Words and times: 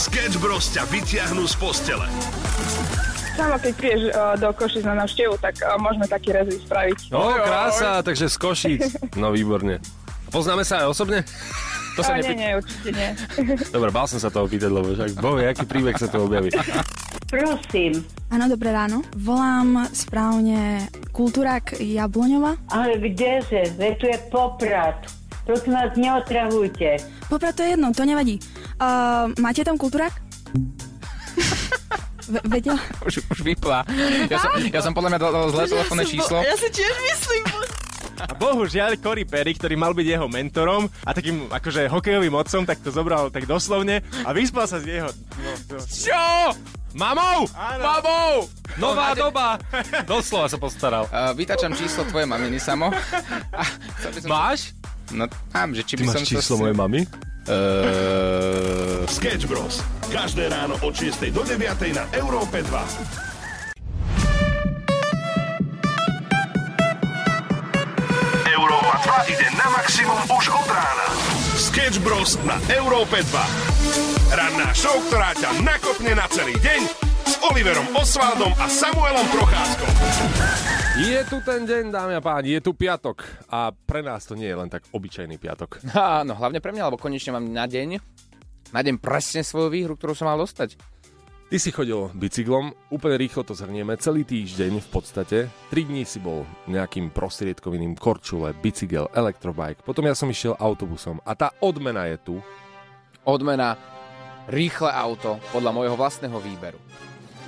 Sketch 0.00 0.40
Bros 0.40 0.72
ťa 0.72 0.88
vyťahnú 0.88 1.44
z 1.44 1.60
postele. 1.60 2.08
Samo 3.36 3.60
keď 3.60 3.72
prídeš 3.76 4.08
uh, 4.16 4.32
do 4.40 4.48
Košic 4.56 4.80
na 4.88 4.96
návštevu, 4.96 5.36
tak 5.36 5.60
uh, 5.60 5.76
môžeme 5.76 6.08
taký 6.08 6.32
rezí 6.32 6.56
spraviť. 6.56 7.12
No, 7.12 7.36
krása, 7.36 8.00
takže 8.00 8.32
z 8.32 8.36
Košíc. 8.40 8.96
No, 9.20 9.28
výborne. 9.28 9.76
Poznáme 10.32 10.64
sa 10.64 10.88
aj 10.88 10.96
osobne? 10.96 11.20
To 11.98 12.06
sa 12.06 12.16
nie, 12.16 12.32
nie, 12.32 12.54
určite 12.54 12.94
nie. 12.94 13.10
Dobre, 13.76 13.90
bál 13.90 14.06
som 14.06 14.22
sa 14.22 14.30
toho 14.30 14.46
pýtať, 14.46 14.70
lebo 14.70 14.94
však 14.94 15.20
bohe, 15.20 15.42
aký 15.50 15.66
príbeh 15.66 15.98
sa 15.98 16.06
tu 16.06 16.22
objaví. 16.22 16.48
Prosím. 17.26 18.06
Áno, 18.30 18.46
dobré 18.46 18.70
ráno. 18.70 19.02
Volám 19.18 19.90
správne 19.90 20.86
Kultúrak 21.10 21.76
Jabloňova. 21.76 22.56
Ale 22.70 22.94
kdeže? 22.94 23.74
Veď 23.74 23.94
tu 23.98 24.06
je 24.06 24.18
Poprad. 24.30 25.19
Prosím 25.44 25.72
vás, 25.72 25.90
neotravujte. 25.96 26.88
Poprad 27.28 27.54
to 27.56 27.62
je 27.62 27.74
jedno, 27.74 27.92
to 27.92 28.04
nevadí. 28.04 28.38
Uh, 28.76 29.32
máte 29.40 29.64
tam 29.64 29.78
Kultúrak? 29.78 30.12
V- 32.30 32.44
vedela? 32.46 32.78
Už, 33.02 33.26
už 33.26 33.38
vypla. 33.42 33.82
Ja 34.30 34.38
som, 34.38 34.50
ja 34.62 34.80
som 34.86 34.92
podľa 34.94 35.10
mňa 35.10 35.18
dal, 35.18 35.50
zlé 35.50 35.64
telefónne 35.66 36.06
číslo. 36.06 36.38
Ja 36.38 36.54
si 36.54 36.70
tiež 36.70 36.94
myslím. 37.10 37.42
A 38.20 38.36
bohužiaľ 38.36 39.00
Cory 39.00 39.24
Perry, 39.26 39.56
ktorý 39.56 39.74
mal 39.74 39.96
byť 39.96 40.06
jeho 40.06 40.28
mentorom 40.30 40.86
a 41.02 41.10
takým 41.10 41.48
akože 41.50 41.88
hokejovým 41.90 42.36
otcom, 42.36 42.62
tak 42.68 42.84
to 42.84 42.92
zobral 42.92 43.32
tak 43.32 43.48
doslovne 43.50 44.04
a 44.22 44.30
vyspal 44.30 44.68
sa 44.68 44.78
z 44.78 45.00
jeho... 45.00 45.10
No, 45.40 45.50
to... 45.66 45.74
Čo? 45.82 46.52
Mamou! 46.94 47.48
Áno. 47.56 47.82
Mamou! 47.82 48.32
Nová 48.76 49.16
doba! 49.16 49.56
Doslova 50.04 50.46
sa 50.46 50.58
postaral. 50.60 51.08
Uh, 51.10 51.32
vytačam 51.34 51.74
číslo 51.74 52.06
tvojej 52.06 52.28
maminy, 52.28 52.60
Samo. 52.60 52.92
Som... 54.04 54.12
Máš? 54.28 54.76
No, 55.10 55.26
mám, 55.50 55.74
že 55.74 55.82
či 55.82 55.94
Ty 55.98 56.02
by 56.02 56.06
som 56.06 56.22
máš 56.22 56.30
číslo 56.30 56.54
sa... 56.56 56.60
mojej 56.62 56.76
mamy? 56.78 57.00
Uh, 57.50 59.02
Sketch 59.10 59.48
Bros. 59.50 59.82
Každé 60.06 60.52
ráno 60.52 60.78
od 60.86 60.92
6 60.94 61.34
do 61.34 61.42
9 61.42 61.58
na 61.96 62.04
Európe 62.14 62.62
2. 62.62 62.70
Európa 68.54 68.94
2 69.26 69.32
ide 69.34 69.48
na 69.58 69.66
maximum 69.72 70.20
už 70.30 70.44
od 70.52 70.68
rána. 70.68 71.06
Sketch 71.58 71.98
Bros. 72.06 72.38
na 72.46 72.60
Európe 72.70 73.24
2. 73.24 74.36
Ranná 74.36 74.70
show, 74.76 74.94
ktorá 75.10 75.34
ťa 75.34 75.64
nakopne 75.66 76.14
na 76.14 76.30
celý 76.30 76.54
deň 76.60 76.80
s 77.26 77.34
Oliverom 77.50 77.88
Osvaldom 77.98 78.54
a 78.62 78.70
Samuelom 78.70 79.26
Procházkom. 79.34 80.79
Je 81.00 81.16
tu 81.24 81.40
ten 81.40 81.64
deň, 81.64 81.88
dámy 81.88 82.12
a 82.12 82.20
páni, 82.20 82.60
je 82.60 82.60
tu 82.60 82.76
piatok. 82.76 83.24
A 83.48 83.72
pre 83.72 84.04
nás 84.04 84.28
to 84.28 84.36
nie 84.36 84.52
je 84.52 84.52
len 84.52 84.68
tak 84.68 84.84
obyčajný 84.92 85.40
piatok. 85.40 85.80
áno, 85.96 86.36
hlavne 86.36 86.60
pre 86.60 86.76
mňa, 86.76 86.92
lebo 86.92 87.00
konečne 87.00 87.32
mám 87.32 87.48
na 87.48 87.64
deň, 87.64 87.96
na 88.68 88.80
deň 88.84 89.00
presne 89.00 89.40
svoju 89.40 89.72
výhru, 89.72 89.96
ktorú 89.96 90.12
som 90.12 90.28
mal 90.28 90.36
dostať. 90.36 90.76
Ty 91.48 91.56
si 91.56 91.72
chodil 91.72 92.12
bicyklom, 92.12 92.76
úplne 92.92 93.16
rýchlo 93.16 93.48
to 93.48 93.56
zhrnieme, 93.56 93.96
celý 93.96 94.28
týždeň 94.28 94.76
v 94.76 94.88
podstate. 94.92 95.48
3 95.72 95.88
dní 95.88 96.04
si 96.04 96.20
bol 96.20 96.44
nejakým 96.68 97.08
prostriedkoviným 97.16 97.96
korčule, 97.96 98.52
bicykel, 98.60 99.08
elektrobike, 99.16 99.80
potom 99.80 100.04
ja 100.04 100.12
som 100.12 100.28
išiel 100.28 100.52
autobusom 100.60 101.16
a 101.24 101.32
tá 101.32 101.48
odmena 101.64 102.12
je 102.12 102.20
tu. 102.20 102.36
Odmena 103.24 103.80
rýchle 104.52 104.92
auto 104.92 105.40
podľa 105.48 105.72
môjho 105.72 105.96
vlastného 105.96 106.36
výberu. 106.44 106.76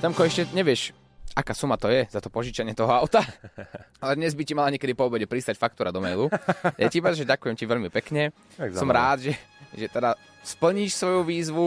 Tamko, 0.00 0.25
ešte 0.25 0.48
nevieš, 0.56 0.97
aká 1.33 1.52
suma 1.56 1.80
to 1.80 1.88
je 1.88 2.05
za 2.12 2.20
to 2.20 2.28
požičanie 2.28 2.77
toho 2.77 2.92
auta, 2.92 3.25
ale 4.02 4.12
dnes 4.20 4.36
by 4.36 4.42
ti 4.44 4.52
mala 4.52 4.72
niekedy 4.72 4.92
po 4.92 5.08
obede 5.08 5.25
pristať 5.25 5.56
faktúra 5.56 5.88
do 5.88 6.00
mailu. 6.05 6.28
Ja 6.77 6.88
ti 6.92 7.00
iba, 7.00 7.12
že 7.16 7.28
ďakujem 7.28 7.56
ti 7.56 7.64
veľmi 7.64 7.88
pekne. 7.88 8.36
Tak 8.56 8.77
Som 8.77 8.92
rád, 8.92 9.25
že, 9.28 9.33
že 9.72 9.88
teda 9.88 10.16
splníš 10.44 10.97
svoju 10.97 11.20
výzvu 11.25 11.66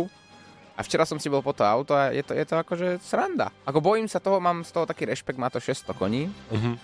a 0.75 0.83
včera 0.83 1.07
som 1.07 1.17
si 1.17 1.31
bol 1.31 1.41
po 1.41 1.55
to 1.55 1.63
auto 1.63 1.95
a 1.95 2.11
je 2.11 2.21
to, 2.21 2.35
je 2.35 2.45
to 2.45 2.55
akože 2.59 2.87
sranda. 3.01 3.49
Ako 3.65 3.79
bojím 3.81 4.05
sa 4.11 4.21
toho, 4.21 4.37
mám 4.43 4.61
z 4.61 4.71
toho 4.75 4.85
taký 4.85 5.07
rešpekt, 5.07 5.39
má 5.39 5.49
to 5.49 5.57
600 5.57 5.95
koní. 5.97 6.29
Mhm. 6.51 6.77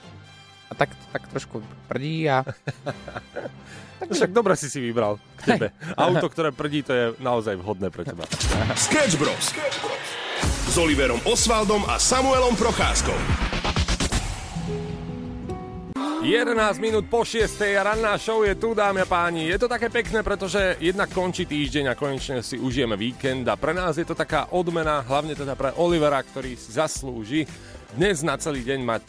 A 0.72 0.74
tak, 0.74 0.96
tak 1.12 1.28
trošku 1.28 1.60
prdí 1.92 2.32
a... 2.32 2.42
No 4.02 4.18
Však 4.18 4.34
dobre 4.34 4.58
si 4.58 4.66
si 4.66 4.82
vybral 4.82 5.22
k 5.38 5.54
tebe. 5.54 5.68
Auto, 5.94 6.26
ktoré 6.26 6.50
prdí, 6.50 6.82
to 6.82 6.90
je 6.90 7.06
naozaj 7.22 7.54
vhodné 7.54 7.94
pre 7.94 8.02
teba. 8.02 8.26
Sketch 8.74 9.14
Bros. 9.22 9.54
S 10.72 10.80
Oliverom 10.80 11.20
Osvaldom 11.28 11.84
a 11.84 12.00
Samuelom 12.00 12.56
Procházkom. 12.56 13.20
11 16.24 16.80
minút 16.80 17.12
po 17.12 17.28
6. 17.28 17.60
a 17.76 17.92
ranná 17.92 18.16
show 18.16 18.40
je 18.48 18.56
tu, 18.56 18.72
dámy 18.72 19.04
a 19.04 19.08
páni. 19.10 19.52
Je 19.52 19.60
to 19.60 19.68
také 19.68 19.92
pekné, 19.92 20.24
pretože 20.24 20.80
jednak 20.80 21.12
končí 21.12 21.44
týždeň 21.44 21.92
a 21.92 22.00
konečne 22.00 22.40
si 22.40 22.56
užijeme 22.56 22.96
víkend 22.96 23.52
a 23.52 23.60
pre 23.60 23.76
nás 23.76 24.00
je 24.00 24.08
to 24.08 24.16
taká 24.16 24.48
odmena, 24.56 25.04
hlavne 25.04 25.36
teda 25.36 25.60
pre 25.60 25.76
Olivera, 25.76 26.24
ktorý 26.24 26.56
si 26.56 26.72
zaslúži 26.72 27.44
dnes 27.92 28.24
na 28.24 28.40
celý 28.40 28.64
deň 28.64 28.80
mať, 28.80 29.02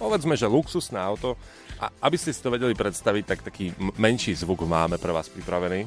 povedzme, 0.00 0.40
že 0.40 0.48
luxusné 0.48 0.96
auto. 0.96 1.36
A 1.84 1.92
aby 2.00 2.16
ste 2.16 2.32
si 2.32 2.40
to 2.40 2.48
vedeli 2.48 2.72
predstaviť, 2.72 3.24
tak 3.28 3.44
taký 3.44 3.76
menší 4.00 4.32
zvuk 4.40 4.64
máme 4.64 4.96
pre 4.96 5.12
vás 5.12 5.28
pripravený. 5.28 5.84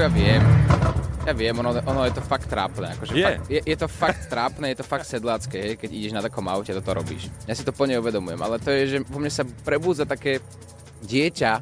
Ja 0.00 0.08
viem, 0.08 0.40
ja 1.28 1.32
viem, 1.36 1.52
ono, 1.52 1.76
ono 1.76 2.08
je 2.08 2.16
to 2.16 2.24
fakt 2.24 2.48
trápne. 2.48 2.88
Akože 2.96 3.12
Je. 3.12 3.20
Fakt, 3.20 3.44
je. 3.52 3.60
Je 3.68 3.76
to 3.76 3.84
fakt 3.84 4.22
trápne, 4.32 4.72
je 4.72 4.80
to 4.80 4.86
fakt 4.88 5.04
sedlácké, 5.04 5.56
hej, 5.60 5.74
keď 5.76 5.90
ideš 5.92 6.12
na 6.16 6.24
takom 6.24 6.48
aute, 6.48 6.72
toto 6.72 6.96
robíš. 6.96 7.28
Ja 7.44 7.52
si 7.52 7.68
to 7.68 7.72
plne 7.76 8.00
uvedomujem, 8.00 8.40
ale 8.40 8.56
to 8.56 8.72
je, 8.72 8.96
že 8.96 8.98
vo 9.04 9.20
mne 9.20 9.28
sa 9.28 9.44
prebúdza 9.44 10.08
také 10.08 10.40
dieťa, 11.04 11.52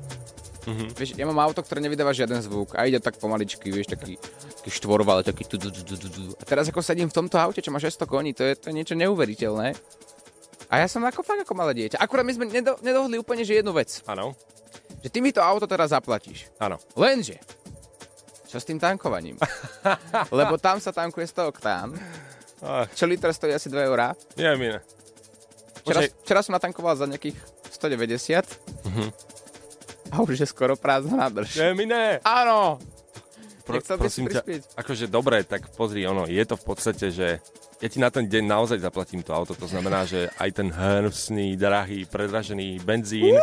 mm-hmm. 0.70 0.88
vieš, 0.94 1.18
ja 1.18 1.26
mám 1.26 1.42
auto, 1.42 1.66
ktoré 1.66 1.82
nevydáva 1.82 2.14
žiaden 2.14 2.38
zvuk 2.38 2.78
a 2.78 2.86
ide 2.86 3.02
tak 3.02 3.18
pomaličky, 3.18 3.74
vieš, 3.74 3.90
taký, 3.90 4.22
taký 4.62 4.70
štvorval, 4.70 5.26
taký 5.26 5.42
tu, 5.42 5.58
tu, 5.58 5.74
tu, 5.74 5.82
tu, 5.82 6.06
tu. 6.06 6.22
A 6.38 6.42
teraz 6.46 6.70
ako 6.70 6.78
sedím 6.78 7.10
v 7.10 7.18
tomto 7.18 7.42
aute, 7.42 7.58
čo 7.58 7.74
má 7.74 7.82
600 7.82 8.06
koní, 8.06 8.38
to 8.38 8.46
je, 8.46 8.54
to 8.54 8.70
je 8.70 8.78
niečo 8.78 8.94
neuveriteľné. 8.94 9.74
A 10.70 10.74
ja 10.78 10.86
som 10.86 11.02
ako 11.02 11.26
fakt 11.26 11.42
ako 11.42 11.58
malé 11.58 11.74
dieťa. 11.74 11.98
Akurát 11.98 12.22
my 12.22 12.38
sme 12.38 12.46
nedo, 12.46 12.78
nedohodli 12.86 13.18
úplne, 13.18 13.42
že 13.42 13.58
jednu 13.58 13.74
vec. 13.74 14.04
Áno, 14.06 14.38
Že 15.00 15.08
ty 15.08 15.18
mi 15.24 15.32
to 15.32 15.40
auto 15.40 15.64
teraz 15.64 15.90
zaplatíš. 15.96 16.46
áno. 16.60 16.76
Lenže, 16.92 17.40
čo 18.48 18.56
s 18.56 18.64
tým 18.64 18.80
tankovaním? 18.80 19.36
Lebo 20.38 20.56
tam 20.56 20.80
sa 20.80 20.88
tankuje 20.90 21.28
100 21.28 21.52
oktán, 21.52 21.92
Ach, 22.64 22.88
čo 22.96 23.04
liter 23.04 23.30
stojí 23.30 23.52
asi 23.52 23.68
2 23.68 23.86
eurá. 23.86 24.16
je 24.34 24.48
mi 24.56 24.72
ne. 24.72 24.80
Včera, 25.84 26.00
včera 26.24 26.40
som 26.42 26.52
natankoval 26.56 26.96
za 26.96 27.06
nejakých 27.06 27.36
190 27.70 28.44
a 30.08 30.14
už 30.24 30.40
je 30.40 30.48
skoro 30.48 30.74
prázdna 30.76 31.28
nádrž. 31.28 31.54
Je 31.54 31.70
mi 31.76 31.84
ne. 31.84 32.18
Áno! 32.24 32.80
Pro, 33.68 33.76
Nechcel 33.76 34.00
prosím 34.00 34.32
ťa, 34.32 34.40
akože 34.80 35.12
dobre, 35.12 35.44
tak 35.44 35.68
pozri, 35.76 36.08
ono, 36.08 36.24
je 36.24 36.40
to 36.48 36.56
v 36.56 36.64
podstate, 36.64 37.12
že 37.12 37.36
ja 37.78 37.88
ti 37.92 38.00
na 38.00 38.08
ten 38.08 38.24
deň 38.24 38.48
naozaj 38.48 38.80
zaplatím 38.80 39.20
to 39.20 39.36
auto, 39.36 39.52
to 39.52 39.68
znamená, 39.68 40.08
že 40.08 40.32
aj 40.40 40.50
ten 40.56 40.72
hnusný, 40.72 41.52
drahý, 41.52 42.08
predražený 42.08 42.80
benzín. 42.80 43.36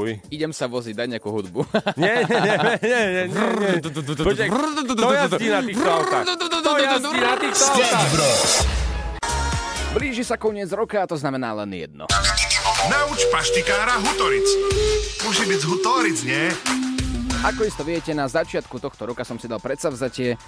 Fuj. 0.00 0.14
Idem 0.32 0.52
sa 0.56 0.64
voziť, 0.70 0.94
daj 0.96 1.08
nejakú 1.12 1.28
hudbu. 1.28 1.60
Nie, 2.00 2.24
nie, 2.24 2.38
nie, 2.40 2.56
nie, 2.80 3.00
nie, 3.12 3.24
nie. 3.28 3.76
Počkaj, 4.16 4.48
kto 4.88 5.06
jazdí 5.12 5.46
na 5.52 5.60
týchto 5.60 5.88
autách? 5.88 6.24
Kto 6.32 6.70
jazdí 6.80 7.18
na 7.20 7.34
týchto 7.36 7.64
autách? 7.68 8.08
Blíži 9.92 10.24
sa 10.24 10.40
koniec 10.40 10.72
roka 10.72 11.04
a 11.04 11.06
to 11.06 11.20
znamená 11.20 11.52
len 11.52 11.68
jedno. 11.76 12.08
Nauč 12.88 13.28
paštikára 13.28 14.00
Hutoric. 14.00 14.48
Musí 15.20 15.44
byť 15.44 15.58
z 15.60 15.66
Hutoric, 15.68 16.18
nie? 16.24 16.48
Ako 17.44 17.68
isto 17.68 17.84
viete, 17.84 18.16
na 18.16 18.24
začiatku 18.30 18.80
tohto 18.80 19.04
roka 19.04 19.26
som 19.26 19.36
si 19.36 19.50
dal 19.50 19.60
predsavzatie 19.60 20.40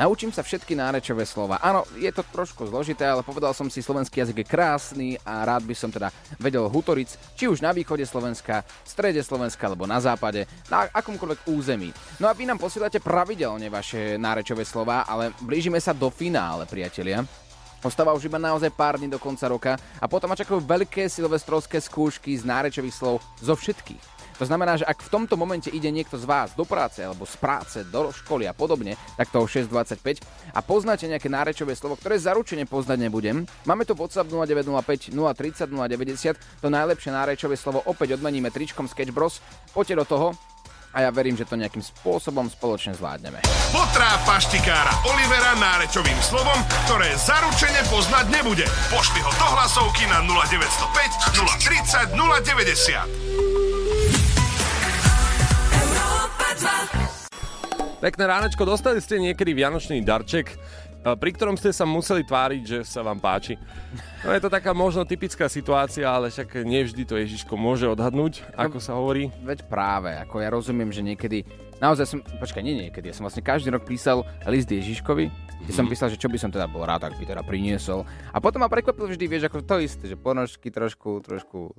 Naučím 0.00 0.32
sa 0.32 0.40
všetky 0.40 0.72
nárečové 0.72 1.28
slova. 1.28 1.60
Áno, 1.60 1.84
je 2.00 2.08
to 2.08 2.24
trošku 2.24 2.64
zložité, 2.64 3.04
ale 3.04 3.20
povedal 3.20 3.52
som 3.52 3.68
si, 3.68 3.84
slovenský 3.84 4.24
jazyk 4.24 4.40
je 4.40 4.46
krásny 4.48 5.08
a 5.20 5.44
rád 5.44 5.68
by 5.68 5.76
som 5.76 5.92
teda 5.92 6.08
vedel 6.40 6.64
hutoric, 6.64 7.12
či 7.36 7.44
už 7.44 7.60
na 7.60 7.76
východe 7.76 8.00
Slovenska, 8.08 8.64
v 8.64 8.88
strede 8.88 9.20
Slovenska 9.20 9.68
alebo 9.68 9.84
na 9.84 10.00
západe, 10.00 10.48
na 10.72 10.88
akomkoľvek 10.96 11.44
území. 11.44 11.92
No 12.16 12.24
a 12.24 12.32
vy 12.32 12.48
nám 12.48 12.56
posielate 12.56 13.04
pravidelne 13.04 13.68
vaše 13.68 14.16
nárečové 14.16 14.64
slova, 14.64 15.04
ale 15.04 15.36
blížime 15.44 15.76
sa 15.76 15.92
do 15.92 16.08
finále, 16.08 16.64
priatelia. 16.64 17.20
Ostáva 17.84 18.16
už 18.16 18.32
iba 18.32 18.40
naozaj 18.40 18.72
pár 18.72 18.96
dní 18.96 19.12
do 19.12 19.20
konca 19.20 19.44
roka 19.44 19.76
a 20.00 20.08
potom 20.08 20.32
ma 20.32 20.38
čakajú 20.40 20.56
veľké 20.64 21.04
silvestrovské 21.04 21.82
skúšky 21.84 22.32
z 22.32 22.48
nárečových 22.48 22.96
slov 22.96 23.20
zo 23.44 23.52
všetkých. 23.52 24.21
To 24.38 24.44
znamená, 24.44 24.80
že 24.80 24.88
ak 24.88 25.04
v 25.04 25.12
tomto 25.12 25.34
momente 25.36 25.68
ide 25.68 25.90
niekto 25.92 26.16
z 26.16 26.24
vás 26.24 26.56
do 26.56 26.64
práce 26.64 27.04
alebo 27.04 27.28
z 27.28 27.36
práce, 27.36 27.76
do 27.88 28.12
školy 28.12 28.48
a 28.48 28.54
podobne, 28.56 28.96
tak 29.16 29.28
to 29.28 29.42
o 29.42 29.46
6.25 29.46 30.22
a 30.52 30.60
poznáte 30.64 31.08
nejaké 31.08 31.28
nárečové 31.28 31.76
slovo, 31.76 31.96
ktoré 32.00 32.16
zaručene 32.16 32.64
poznať 32.64 32.98
nebudem, 33.08 33.44
máme 33.68 33.84
tu 33.84 33.92
WhatsApp 33.96 34.28
0905 34.30 35.12
030 35.12 35.68
090, 35.68 36.62
to 36.62 36.68
najlepšie 36.68 37.10
nárečové 37.12 37.54
slovo 37.58 37.84
opäť 37.84 38.16
odmeníme 38.16 38.48
tričkom 38.48 38.88
Sketch 38.88 39.12
Bros. 39.12 39.44
Poďte 39.72 39.98
do 40.00 40.06
toho 40.08 40.28
a 40.92 41.08
ja 41.08 41.10
verím, 41.10 41.40
že 41.40 41.48
to 41.48 41.56
nejakým 41.56 41.80
spôsobom 41.80 42.52
spoločne 42.52 42.92
zvládneme. 42.92 43.40
Potrá 43.72 44.20
paštikára 44.28 44.92
Olivera 45.08 45.56
nárečovým 45.56 46.20
slovom, 46.20 46.60
ktoré 46.84 47.16
zaručene 47.16 47.80
poznať 47.88 48.28
nebude. 48.28 48.68
Pošli 48.92 49.20
ho 49.24 49.32
do 49.32 49.48
hlasovky 49.56 50.04
na 50.12 50.20
0905 50.28 52.12
030 52.12 52.12
090. 52.12 53.31
Pekné 58.02 58.26
ránečko, 58.26 58.66
dostali 58.66 58.98
ste 58.98 59.22
niekedy 59.22 59.54
vianočný 59.54 60.02
darček, 60.02 60.50
eh, 60.50 61.14
pri 61.14 61.30
ktorom 61.38 61.54
ste 61.54 61.70
sa 61.70 61.86
museli 61.86 62.26
tváriť, 62.26 62.62
že 62.66 62.78
sa 62.82 62.98
vám 62.98 63.22
páči. 63.22 63.54
No 64.26 64.34
je 64.34 64.42
to 64.42 64.50
taká 64.50 64.74
možno 64.74 65.06
typická 65.06 65.46
situácia, 65.46 66.10
ale 66.10 66.34
však 66.34 66.66
nevždy 66.66 67.06
to 67.06 67.14
Ježiško 67.14 67.54
môže 67.54 67.86
odhadnúť, 67.86 68.42
ako 68.58 68.82
sa 68.82 68.98
hovorí. 68.98 69.30
Veď 69.46 69.70
práve, 69.70 70.18
ako 70.18 70.42
ja 70.42 70.50
rozumiem, 70.50 70.90
že 70.90 70.98
niekedy, 70.98 71.46
naozaj 71.78 72.10
som, 72.10 72.18
počkaj, 72.42 72.66
nie 72.66 72.90
niekedy, 72.90 73.06
ja 73.06 73.14
som 73.14 73.22
vlastne 73.22 73.46
každý 73.46 73.70
rok 73.70 73.86
písal 73.86 74.26
list 74.50 74.66
Ježiškovi, 74.66 75.30
kde 75.62 75.70
som 75.70 75.86
písal, 75.86 76.10
že 76.10 76.18
čo 76.18 76.26
by 76.26 76.42
som 76.42 76.50
teda 76.50 76.66
bol 76.66 76.82
rád, 76.82 77.06
ak 77.06 77.14
by 77.14 77.22
teda 77.22 77.46
priniesol. 77.46 78.02
A 78.34 78.42
potom 78.42 78.66
ma 78.66 78.70
prekvapil 78.70 79.14
vždy, 79.14 79.30
vieš, 79.30 79.46
ako 79.46 79.62
to 79.62 79.78
isté, 79.78 80.10
že 80.10 80.18
ponožky 80.18 80.74
trošku, 80.74 81.22
trošku 81.22 81.70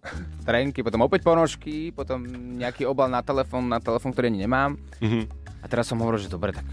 trenky, 0.47 0.87
potom 0.87 1.03
opäť 1.03 1.27
ponožky, 1.27 1.91
potom 1.91 2.23
nejaký 2.55 2.87
obal 2.87 3.11
na 3.11 3.19
telefón, 3.19 3.67
na 3.67 3.83
telefón, 3.83 4.15
ktorý 4.15 4.31
nemám. 4.31 4.79
Mhm. 5.03 5.42
A 5.63 5.65
teraz 5.65 5.87
som 5.87 5.97
hovoril, 6.03 6.19
že 6.19 6.27
dobre, 6.27 6.51
tak 6.51 6.67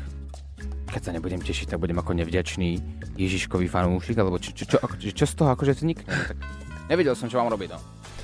keď 0.91 1.03
sa 1.07 1.15
nebudem 1.15 1.39
tešiť, 1.39 1.71
tak 1.71 1.79
budem 1.79 2.03
ako 2.03 2.19
nevďačný 2.19 2.83
Ježiškový 3.15 3.71
fanúšik, 3.71 4.19
alebo 4.19 4.43
čo, 4.43 4.51
čo, 4.51 4.67
čo, 4.67 4.77
ako- 4.83 4.99
čo 4.99 5.25
z 5.25 5.35
toho 5.39 5.55
akože 5.55 5.79
vznikne. 5.79 6.11
Tak 6.11 6.37
nevedel 6.91 7.15
som, 7.15 7.31
čo 7.31 7.39
mám 7.39 7.47
robiť, 7.55 7.71
no. 7.71 7.79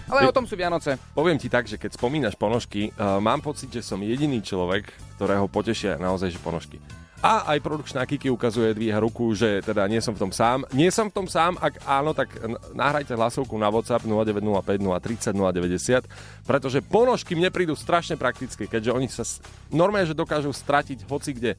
Ale 0.06 0.30
o 0.30 0.34
tom 0.34 0.46
sú 0.46 0.54
Vianoce. 0.54 0.98
Poviem 1.14 1.34
ti 1.38 1.50
tak, 1.50 1.66
že 1.66 1.78
keď 1.78 1.98
spomínaš 1.98 2.38
ponožky, 2.38 2.94
uh, 2.94 3.18
mám 3.18 3.42
pocit, 3.42 3.70
že 3.70 3.82
som 3.82 3.98
jediný 3.98 4.38
človek, 4.38 4.86
ktorého 5.18 5.50
potešia 5.50 5.98
naozaj 5.98 6.30
že 6.34 6.38
ponožky. 6.38 6.78
A 7.24 7.48
aj 7.56 7.64
produkčná 7.64 8.04
Kiki 8.04 8.28
ukazuje, 8.28 8.76
dvíha 8.76 9.00
ruku, 9.00 9.32
že 9.32 9.64
teda 9.64 9.88
nie 9.88 10.04
som 10.04 10.12
v 10.12 10.28
tom 10.28 10.32
sám. 10.36 10.68
Nie 10.76 10.92
som 10.92 11.08
v 11.08 11.16
tom 11.16 11.26
sám, 11.26 11.56
ak 11.56 11.80
áno, 11.88 12.12
tak 12.12 12.28
nahrajte 12.76 13.16
hlasovku 13.16 13.56
na 13.56 13.72
WhatsApp 13.72 14.04
0905 14.04 15.32
030 15.32 15.32
090, 15.32 16.04
pretože 16.44 16.84
ponožky 16.84 17.32
mne 17.32 17.48
prídu 17.48 17.72
strašne 17.72 18.20
praktické, 18.20 18.68
keďže 18.68 18.92
oni 18.92 19.08
sa 19.08 19.24
normálne, 19.72 20.04
že 20.04 20.12
dokážu 20.12 20.52
stratiť 20.52 21.08
hoci 21.08 21.32
kde. 21.32 21.56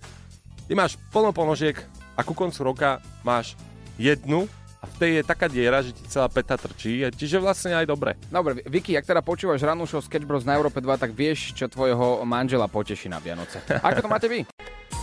Ty 0.69 0.73
máš 0.77 0.93
plno 1.09 1.33
ponožiek 1.33 1.81
a 2.13 2.21
ku 2.21 2.37
koncu 2.37 2.59
roka 2.61 3.01
máš 3.25 3.57
jednu 3.97 4.45
a 4.77 4.85
v 4.85 4.93
tej 5.01 5.11
je 5.19 5.23
taká 5.25 5.49
diera, 5.49 5.81
že 5.81 5.89
ti 5.89 6.05
celá 6.05 6.29
peta 6.29 6.53
trčí, 6.53 7.01
čiže 7.09 7.41
vlastne 7.41 7.73
aj 7.73 7.89
dobre. 7.89 8.13
Dobre, 8.29 8.61
Vicky, 8.69 8.93
ak 8.93 9.09
teda 9.09 9.25
počúvaš 9.25 9.65
rannú 9.65 9.89
show 9.89 10.05
Sketch 10.05 10.29
Bros 10.29 10.45
na 10.45 10.53
Európe 10.53 10.77
2, 10.77 11.01
tak 11.01 11.17
vieš, 11.17 11.57
čo 11.57 11.65
tvojho 11.65 12.21
manžela 12.29 12.69
poteší 12.69 13.09
na 13.09 13.17
Vianoce. 13.17 13.57
Ako 13.81 14.05
to 14.05 14.09
máte 14.11 14.29
vy? 14.29 14.45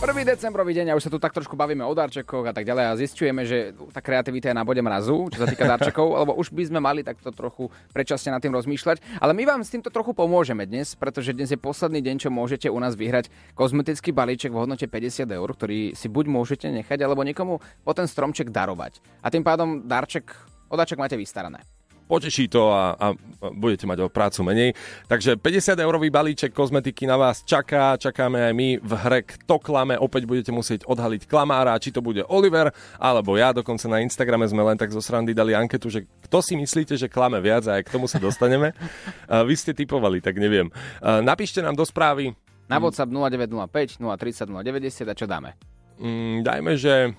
1. 0.05 0.11
decembrový 0.21 0.75
deň 0.75 0.91
a 0.91 0.97
už 0.99 1.07
sa 1.07 1.11
tu 1.13 1.17
tak 1.17 1.33
trošku 1.33 1.57
bavíme 1.57 1.81
o 1.81 1.89
darčekoch 1.95 2.45
a 2.45 2.53
tak 2.53 2.67
ďalej 2.67 2.85
a 2.85 2.99
zistujeme, 2.99 3.41
že 3.47 3.73
tá 3.89 4.05
kreativita 4.05 4.51
je 4.51 4.55
na 4.59 4.61
bode 4.61 4.77
mrazu, 4.77 5.31
čo 5.33 5.41
sa 5.41 5.49
týka 5.49 5.65
darčekov, 5.65 6.19
lebo 6.19 6.37
už 6.37 6.53
by 6.53 6.67
sme 6.67 6.77
mali 6.83 7.01
takto 7.01 7.33
trochu 7.33 7.73
predčasne 7.95 8.35
nad 8.35 8.43
tým 8.43 8.53
rozmýšľať. 8.53 9.01
Ale 9.17 9.33
my 9.33 9.43
vám 9.49 9.65
s 9.65 9.73
týmto 9.73 9.89
trochu 9.89 10.13
pomôžeme 10.13 10.67
dnes, 10.69 10.93
pretože 10.93 11.33
dnes 11.33 11.49
je 11.49 11.57
posledný 11.57 12.05
deň, 12.05 12.15
čo 12.21 12.29
môžete 12.29 12.69
u 12.69 12.77
nás 12.77 12.93
vyhrať 12.93 13.33
kozmetický 13.57 14.13
balíček 14.13 14.53
v 14.53 14.67
hodnote 14.67 14.85
50 14.85 15.25
eur, 15.25 15.49
ktorý 15.49 15.97
si 15.97 16.05
buď 16.05 16.25
môžete 16.29 16.67
nechať, 16.69 17.01
alebo 17.01 17.25
niekomu 17.25 17.57
po 17.81 17.91
ten 17.97 18.05
stromček 18.05 18.53
darovať. 18.53 19.01
A 19.25 19.33
tým 19.33 19.41
pádom 19.41 19.89
darček, 19.89 20.29
o 20.69 20.77
darček 20.77 21.01
máte 21.01 21.17
vystarané. 21.17 21.74
Poteší 22.05 22.49
to 22.49 22.69
a, 22.69 22.93
a 22.95 23.05
budete 23.53 23.89
mať 23.89 24.05
o 24.05 24.07
prácu 24.09 24.45
menej. 24.45 24.73
Takže 25.09 25.37
50 25.37 25.77
eurový 25.81 26.09
balíček 26.09 26.53
kozmetiky 26.53 27.09
na 27.09 27.17
vás 27.17 27.41
čaká, 27.41 27.97
čakáme 27.97 28.41
aj 28.49 28.53
my 28.53 28.67
v 28.81 28.91
hre 28.93 29.21
Kto 29.25 29.57
klame, 29.57 29.97
opäť 29.97 30.29
budete 30.29 30.51
musieť 30.53 30.85
odhaliť 30.85 31.25
klamára, 31.25 31.77
či 31.81 31.89
to 31.89 32.01
bude 32.01 32.21
Oliver 32.29 32.69
alebo 33.01 33.37
ja, 33.37 33.51
dokonca 33.53 33.85
na 33.89 34.01
Instagrame 34.01 34.45
sme 34.45 34.61
len 34.61 34.77
tak 34.77 34.93
zo 34.93 35.01
srandy 35.01 35.33
dali 35.33 35.57
anketu, 35.57 35.89
že 35.89 36.05
kto 36.29 36.37
si 36.41 36.53
myslíte, 36.57 36.97
že 36.97 37.09
klame 37.09 37.41
viac 37.41 37.65
a 37.69 37.81
aj 37.81 37.89
k 37.89 37.93
tomu 37.93 38.05
sa 38.05 38.21
dostaneme. 38.21 38.73
Vy 39.49 39.53
ste 39.57 39.73
typovali, 39.73 40.21
tak 40.21 40.37
neviem. 40.37 40.69
Napíšte 41.01 41.61
nám 41.61 41.77
do 41.77 41.85
správy, 41.85 42.33
Na 42.65 42.81
WhatsApp 42.81 43.13
0905 43.13 44.01
030 44.01 44.49
090 44.49 45.05
a 45.05 45.13
čo 45.13 45.25
dáme? 45.29 45.53
mm, 46.01 46.43
dajme, 46.43 46.71
že 46.75 46.93
e, 47.07 47.11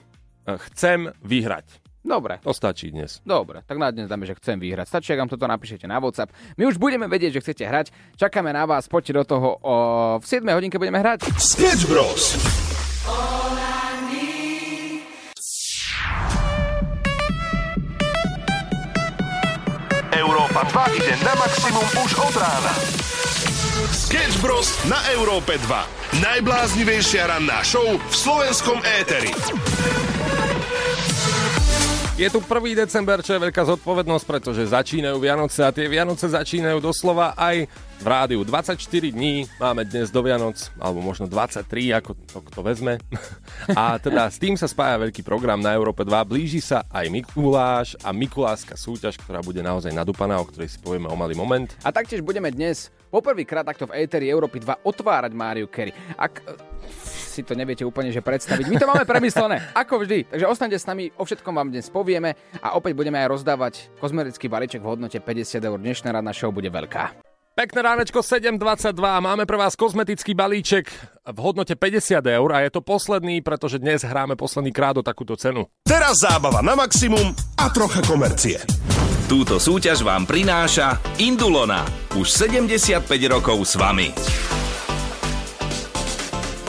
chcem 0.71 1.11
vyhrať. 1.23 1.86
Dobre, 2.07 2.39
To 2.47 2.55
stačí 2.55 2.95
dnes. 2.95 3.19
Dobre, 3.27 3.67
tak 3.67 3.83
na 3.83 3.91
dnes 3.91 4.07
dáme, 4.07 4.23
že 4.23 4.39
chcem 4.39 4.55
vyhrať. 4.63 4.87
Stačí, 4.87 5.11
ak 5.11 5.27
nám 5.27 5.31
toto 5.35 5.51
napíšete 5.51 5.91
na 5.91 5.99
WhatsApp. 5.99 6.31
My 6.55 6.71
už 6.71 6.79
budeme 6.79 7.11
vedieť, 7.11 7.43
že 7.43 7.43
chcete 7.43 7.67
hrať. 7.67 7.87
Čakáme 8.15 8.55
na 8.55 8.63
vás, 8.63 8.87
poďte 8.87 9.13
do 9.19 9.25
toho. 9.27 9.49
O, 9.59 9.75
v 10.23 10.25
7 10.25 10.47
hodinke 10.55 10.79
budeme 10.79 11.03
hrať. 11.03 11.27
Sketch 11.35 11.91
Bros. 11.91 12.39
Európa 20.15 20.63
2 20.63 20.99
ide 21.03 21.15
na 21.27 21.35
maximum 21.37 21.87
už 22.07 22.11
od 22.23 22.35
rána. 22.39 22.73
Sketch 23.91 24.39
Bros. 24.39 24.71
na 24.87 25.03
Európe 25.19 25.59
2. 25.59 26.23
Najbláznivejšia 26.23 27.27
ranná 27.35 27.67
show 27.67 27.85
v 27.99 28.15
slovenskom 28.15 28.79
éteri. 29.03 29.35
Je 32.17 32.33
tu 32.33 32.41
1. 32.41 32.49
december, 32.73 33.21
čo 33.21 33.37
je 33.37 33.45
veľká 33.45 33.61
zodpovednosť, 33.77 34.25
pretože 34.25 34.73
začínajú 34.73 35.21
Vianoce 35.21 35.61
a 35.61 35.69
tie 35.69 35.85
Vianoce 35.85 36.33
začínajú 36.33 36.81
doslova 36.81 37.37
aj 37.37 37.69
v 38.01 38.07
rádiu. 38.09 38.41
24 38.41 38.81
dní 39.13 39.45
máme 39.61 39.85
dnes 39.85 40.09
do 40.09 40.25
Vianoc, 40.25 40.57
alebo 40.81 41.05
možno 41.05 41.29
23, 41.29 41.69
ako 41.93 42.17
to 42.17 42.41
kto 42.41 42.61
vezme. 42.65 42.97
A 43.77 44.01
teda 44.01 44.33
s 44.33 44.41
tým 44.41 44.57
sa 44.57 44.65
spája 44.65 44.97
veľký 45.05 45.21
program 45.21 45.61
na 45.61 45.77
Európe 45.77 46.09
2. 46.09 46.17
Blíži 46.25 46.65
sa 46.65 46.89
aj 46.89 47.05
Mikuláš 47.13 48.01
a 48.01 48.17
Mikulášska 48.17 48.81
súťaž, 48.81 49.21
ktorá 49.21 49.45
bude 49.45 49.61
naozaj 49.61 49.93
nadúpaná, 49.93 50.41
o 50.41 50.49
ktorej 50.49 50.73
si 50.73 50.81
povieme 50.81 51.13
o 51.13 51.17
malý 51.21 51.37
moment. 51.37 51.69
A 51.85 51.93
taktiež 51.93 52.25
budeme 52.25 52.49
dnes 52.49 52.89
poprvýkrát 53.13 53.69
takto 53.69 53.93
v 53.93 54.09
Eteri 54.09 54.33
Európy 54.33 54.65
2 54.65 54.89
otvárať 54.89 55.37
Máriu 55.37 55.69
Kerry. 55.69 55.93
Ak 56.17 56.41
si 57.37 57.45
to 57.45 57.53
neviete 57.53 57.85
úplne 57.85 58.09
že 58.09 58.25
predstaviť, 58.25 58.65
my 58.73 58.77
to 58.81 58.89
máme 58.89 59.05
premyslené, 59.05 59.61
ako 59.85 60.09
vždy. 60.09 60.33
Takže 60.33 60.47
ostaňte 60.49 60.81
s 60.81 60.89
nami, 60.89 61.13
o 61.21 61.29
všetkom 61.29 61.53
vám 61.53 61.69
dnes 61.69 61.93
povieme 61.93 62.33
a 62.65 62.81
opäť 62.81 62.97
budeme 62.97 63.21
aj 63.21 63.29
rozdávať 63.29 63.93
kozmetický 64.01 64.49
balíček 64.49 64.81
v 64.81 64.89
hodnote 64.97 65.21
50 65.21 65.61
eur. 65.61 65.77
Dnešná 65.77 66.17
radná 66.17 66.33
show 66.33 66.49
bude 66.49 66.73
veľká. 66.73 67.21
Pekné 67.57 67.81
ránečko 67.89 68.21
7.22, 68.21 68.93
máme 69.01 69.49
pre 69.49 69.57
vás 69.57 69.81
kozmetický 69.81 70.37
balíček 70.37 70.93
v 71.25 71.39
hodnote 71.41 71.73
50 71.73 72.21
eur 72.21 72.49
a 72.53 72.61
je 72.61 72.69
to 72.69 72.85
posledný, 72.85 73.41
pretože 73.41 73.81
dnes 73.81 74.05
hráme 74.05 74.37
posledný 74.37 74.77
krát 74.77 75.01
o 75.01 75.05
takúto 75.05 75.41
cenu. 75.41 75.65
Teraz 75.89 76.21
zábava 76.21 76.61
na 76.61 76.77
maximum 76.77 77.33
a 77.57 77.73
trocha 77.73 78.05
komercie. 78.05 78.61
Túto 79.25 79.57
súťaž 79.57 80.05
vám 80.05 80.29
prináša 80.29 81.01
Indulona. 81.17 81.89
Už 82.13 82.29
75 82.29 83.09
rokov 83.33 83.65
s 83.65 83.81
vami. 83.81 84.13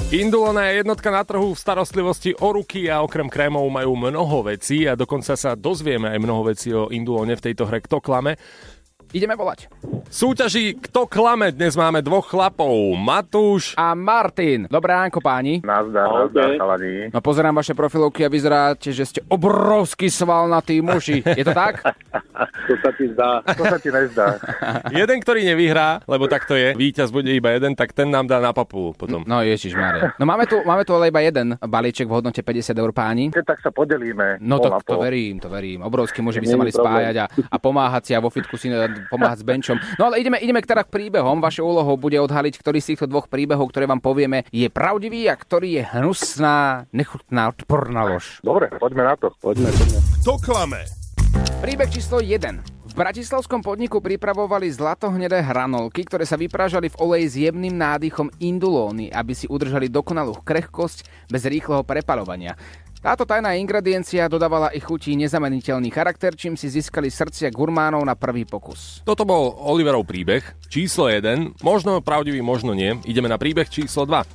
Indulona 0.08 0.72
je 0.72 0.76
jednotka 0.80 1.12
na 1.12 1.20
trhu 1.28 1.52
v 1.52 1.60
starostlivosti 1.60 2.32
o 2.40 2.56
ruky 2.56 2.88
a 2.88 3.04
okrem 3.04 3.28
krémov 3.28 3.68
majú 3.68 4.00
mnoho 4.00 4.40
vecí 4.48 4.88
a 4.88 4.96
dokonca 4.96 5.36
sa 5.36 5.52
dozvieme 5.52 6.08
aj 6.08 6.20
mnoho 6.24 6.48
vecí 6.48 6.72
o 6.72 6.88
Indulone 6.88 7.36
v 7.36 7.44
tejto 7.52 7.68
hre 7.68 7.84
Kto 7.84 8.00
klame. 8.00 8.40
Ideme 9.12 9.36
volať. 9.36 9.68
Súťaží 10.08 10.80
Kto 10.80 11.12
klame 11.12 11.52
dnes 11.52 11.76
máme 11.76 12.00
dvoch 12.00 12.24
chlapov, 12.24 12.72
Matúš 12.96 13.76
A 13.76 13.92
Martin. 14.00 14.72
Dobré 14.72 14.96
ránko, 14.96 15.20
páni. 15.20 15.60
Nazdar, 15.68 16.08
nazdar, 16.08 16.56
chalani. 16.56 17.12
No 17.12 17.20
pozerám 17.20 17.60
vaše 17.60 17.76
profilovky 17.76 18.24
a 18.24 18.32
vyzeráte, 18.32 18.96
že 18.96 19.04
ste 19.04 19.20
obrovský 19.28 20.08
svalnatý 20.08 20.80
muži. 20.80 21.20
Je 21.20 21.44
to 21.44 21.52
tak? 21.52 21.84
To 22.67 22.74
sa 22.84 22.91
ti 22.94 23.06
zdá, 23.12 23.41
to 23.44 23.63
sa 23.63 23.77
ti 23.79 23.89
nezdá. 23.89 24.38
Jeden, 25.00 25.17
ktorý 25.24 25.41
nevyhrá, 25.48 26.03
lebo 26.06 26.27
tak 26.29 26.46
to 26.46 26.53
je, 26.53 26.75
víťaz 26.75 27.10
bude 27.10 27.32
iba 27.32 27.56
jeden, 27.56 27.74
tak 27.74 27.96
ten 27.96 28.12
nám 28.12 28.27
dá 28.27 28.38
na 28.44 28.51
papu 28.51 28.94
potom. 28.94 29.24
No 29.24 29.41
ježiš 29.41 29.74
Maria. 29.74 30.13
No 30.20 30.27
máme 30.27 30.46
tu, 30.46 30.60
máme 30.63 30.84
tu 30.84 30.91
ale 30.94 31.10
iba 31.10 31.24
jeden 31.24 31.56
balíček 31.60 32.06
v 32.08 32.13
hodnote 32.20 32.41
50 32.44 32.75
eur 32.75 32.91
páni. 32.91 33.32
Keď 33.32 33.46
tak 33.46 33.60
sa 33.63 33.72
podelíme. 33.72 34.41
No 34.44 34.60
to, 34.60 34.72
to 34.84 35.00
verím, 35.00 35.39
to 35.39 35.48
verím. 35.48 35.84
Obrovskí 35.84 36.20
muži 36.22 36.44
by 36.44 36.48
sa 36.48 36.58
mali 36.60 36.72
problém. 36.72 36.86
spájať 36.86 37.15
a, 37.17 37.25
a 37.48 37.58
pomáhať 37.58 38.03
si 38.08 38.12
a 38.13 38.20
vo 38.20 38.29
fitku 38.29 38.56
si 38.60 38.67
e, 38.67 38.75
pomáhať 39.08 39.41
s 39.41 39.46
benčom. 39.46 39.77
No 39.96 40.12
ale 40.12 40.20
ideme, 40.20 40.38
ideme 40.41 40.60
k 40.60 40.70
teda 40.70 40.84
k 40.84 40.91
príbehom. 40.91 41.39
Vašou 41.39 41.67
úlohou 41.67 41.96
bude 41.96 42.20
odhaliť, 42.20 42.60
ktorý 42.60 42.79
z 42.84 42.96
týchto 42.96 43.08
dvoch 43.08 43.32
príbehov, 43.32 43.72
ktoré 43.72 43.88
vám 43.88 44.03
povieme, 44.03 44.44
je 44.51 44.67
pravdivý 44.67 45.32
a 45.32 45.36
ktorý 45.36 45.82
je 45.82 45.84
hnusná, 45.96 46.89
nechutná, 46.91 47.56
odporná 47.56 48.03
lož. 48.03 48.44
Dobre, 48.44 48.67
poďme 48.75 49.03
na 49.08 49.15
to. 49.15 49.32
Poďme, 49.39 49.72
poďme. 49.72 50.00
Kto 50.22 50.34
klame? 50.44 51.07
Príbeh 51.62 51.89
číslo 51.89 52.24
1. 52.24 52.39
V 52.88 52.94
bratislavskom 52.96 53.62
podniku 53.62 54.01
pripravovali 54.01 54.72
zlatohnedé 54.74 55.44
hranolky, 55.46 56.06
ktoré 56.08 56.25
sa 56.25 56.39
vyprážali 56.39 56.89
v 56.89 57.00
oleji 57.03 57.25
s 57.27 57.36
jemným 57.50 57.75
nádychom 57.77 58.34
indulóny, 58.41 59.13
aby 59.13 59.38
si 59.38 59.46
udržali 59.46 59.91
dokonalú 59.91 60.41
krehkosť 60.41 61.29
bez 61.29 61.46
rýchleho 61.46 61.86
prepalovania. 61.86 62.58
Táto 62.98 63.29
tajná 63.29 63.53
ingrediencia 63.53 64.25
dodávala 64.25 64.74
ich 64.74 64.82
chutí 64.82 65.13
nezameniteľný 65.13 65.94
charakter, 65.94 66.34
čím 66.34 66.58
si 66.58 66.65
získali 66.65 67.13
srdcia 67.13 67.53
gurmánov 67.53 68.01
na 68.01 68.17
prvý 68.17 68.41
pokus. 68.41 69.06
Toto 69.06 69.22
bol 69.22 69.53
Oliverov 69.53 70.01
príbeh, 70.10 70.41
číslo 70.65 71.06
1, 71.06 71.62
možno 71.62 72.01
pravdivý, 72.01 72.41
možno 72.41 72.74
nie. 72.74 72.98
Ideme 73.06 73.29
na 73.29 73.38
príbeh 73.38 73.70
číslo 73.70 74.10
2. 74.10 74.25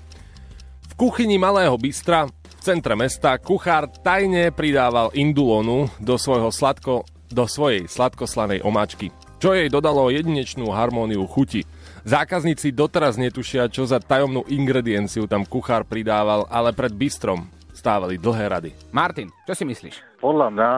V 0.88 0.92
kuchyni 0.94 1.42
malého 1.42 1.74
bystra 1.74 2.30
v 2.30 2.32
centre 2.62 2.94
mesta 2.94 3.34
kuchár 3.42 3.90
tajne 3.90 4.54
pridával 4.54 5.10
indulonu 5.18 5.90
do, 5.98 6.14
svojho 6.14 6.54
sladko, 6.54 7.02
do 7.28 7.44
svojej 7.50 7.90
sladkoslanej 7.90 8.62
omáčky. 8.62 9.10
čo 9.42 9.58
jej 9.58 9.66
dodalo 9.66 10.06
jedinečnú 10.06 10.70
harmóniu 10.70 11.26
chuti. 11.26 11.66
Zákazníci 12.06 12.70
doteraz 12.70 13.18
netušia, 13.18 13.66
čo 13.66 13.82
za 13.82 13.98
tajomnú 13.98 14.46
ingredienciu 14.46 15.26
tam 15.26 15.42
kuchár 15.42 15.82
pridával, 15.82 16.46
ale 16.46 16.70
pred 16.70 16.94
bistrom 16.94 17.50
stávali 17.74 18.22
dlhé 18.22 18.46
rady. 18.46 18.70
Martin, 18.94 19.34
čo 19.42 19.58
si 19.58 19.66
myslíš? 19.66 20.22
Podľa 20.22 20.46
mňa 20.54 20.70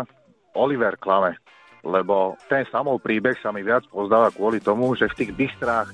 Oliver 0.57 0.97
klame, 0.97 1.37
lebo 1.85 2.41
ten 2.49 2.64
samou 2.73 2.97
príbeh 2.97 3.37
sa 3.45 3.53
mi 3.53 3.61
viac 3.61 3.85
pozdáva 3.93 4.33
kvôli 4.33 4.64
tomu, 4.64 4.97
že 4.97 5.12
v 5.12 5.17
tých 5.21 5.31
bistrách 5.37 5.93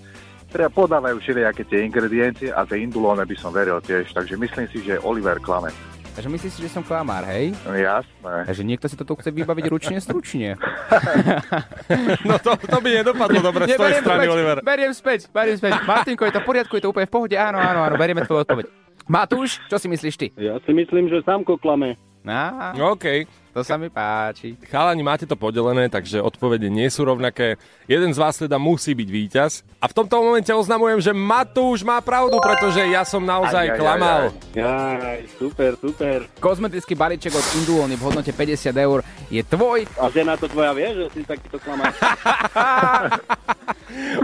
teda 0.50 0.66
podávajú 0.69 1.23
všelijaké 1.23 1.62
tie 1.64 1.87
ingrediencie 1.87 2.50
a 2.50 2.66
tie 2.66 2.83
indulóne 2.83 3.23
by 3.23 3.37
som 3.38 3.54
veril 3.54 3.78
tiež, 3.78 4.11
takže 4.11 4.35
myslím 4.35 4.66
si, 4.69 4.83
že 4.83 4.99
Oliver 5.00 5.38
klame. 5.38 5.71
Takže 6.11 6.26
myslíš 6.26 6.52
si, 6.52 6.61
že 6.66 6.75
som 6.75 6.83
klamár, 6.83 7.23
hej? 7.30 7.54
No, 7.62 7.71
jasné. 7.71 8.35
Takže 8.45 8.62
niekto 8.66 8.90
si 8.90 8.99
to 8.99 9.07
tu 9.07 9.14
chce 9.14 9.30
vybaviť 9.30 9.64
ručne 9.71 9.97
stručne. 10.02 10.59
No 12.26 12.37
to, 12.38 12.54
to 12.59 12.78
by 12.83 12.90
nedopadlo 13.02 13.40
dobre 13.42 13.66
z 13.66 13.75
tvojej 13.75 14.02
strany, 14.02 14.26
späť, 14.26 14.35
Oliver. 14.35 14.57
beriem 14.62 14.92
späť, 14.95 15.21
beriem 15.30 15.57
späť. 15.59 15.83
Martinko, 15.87 16.23
je 16.28 16.35
to 16.35 16.40
v 16.42 16.47
poriadku, 16.47 16.73
je 16.78 16.83
to 16.85 16.90
úplne 16.90 17.07
v 17.09 17.12
pohode, 17.14 17.35
áno, 17.35 17.59
áno, 17.59 17.80
áno, 17.87 17.95
berieme 17.99 18.23
tvoju 18.23 18.47
odpoveď. 18.47 18.66
Matúš, 19.11 19.59
čo 19.66 19.76
si 19.80 19.87
myslíš 19.90 20.14
ty? 20.14 20.26
Ja 20.38 20.59
si 20.62 20.71
myslím, 20.71 21.11
že 21.11 21.23
Samko 21.26 21.59
klame. 21.59 21.99
Á, 22.23 22.76
OK. 22.76 23.26
To 23.50 23.61
sa 23.66 23.75
mi 23.75 23.90
páči. 23.90 24.54
Chalani, 24.71 25.02
máte 25.02 25.26
to 25.26 25.35
podelené, 25.35 25.90
takže 25.90 26.23
odpovede 26.23 26.71
nie 26.71 26.87
sú 26.87 27.02
rovnaké. 27.02 27.59
Jeden 27.90 28.14
z 28.14 28.19
vás 28.19 28.38
teda 28.38 28.62
musí 28.62 28.95
byť 28.95 29.09
víťaz. 29.11 29.66
A 29.83 29.90
v 29.90 29.97
tomto 29.97 30.23
momente 30.23 30.52
oznamujem, 30.54 31.02
že 31.02 31.11
Matúš 31.11 31.83
má 31.83 31.99
pravdu, 31.99 32.38
pretože 32.38 32.78
ja 32.87 33.02
som 33.02 33.25
naozaj 33.26 33.64
Aj, 33.66 33.66
aj, 33.66 33.75
aj, 33.75 33.78
klamal. 33.80 34.23
Aj, 34.54 35.21
super, 35.35 35.75
super. 35.80 36.19
Kozmetický 36.38 36.95
balíček 36.95 37.35
od 37.35 37.47
Indulony 37.59 37.99
v 37.99 38.02
hodnote 38.07 38.30
50 38.30 38.71
eur 38.76 39.02
je 39.26 39.42
tvoj. 39.42 39.88
A 39.99 40.07
žena 40.14 40.38
to 40.38 40.47
tvoja 40.47 40.71
vie, 40.71 40.87
že 40.95 41.04
si 41.11 41.21
takýto 41.26 41.59
klamár? 41.59 41.90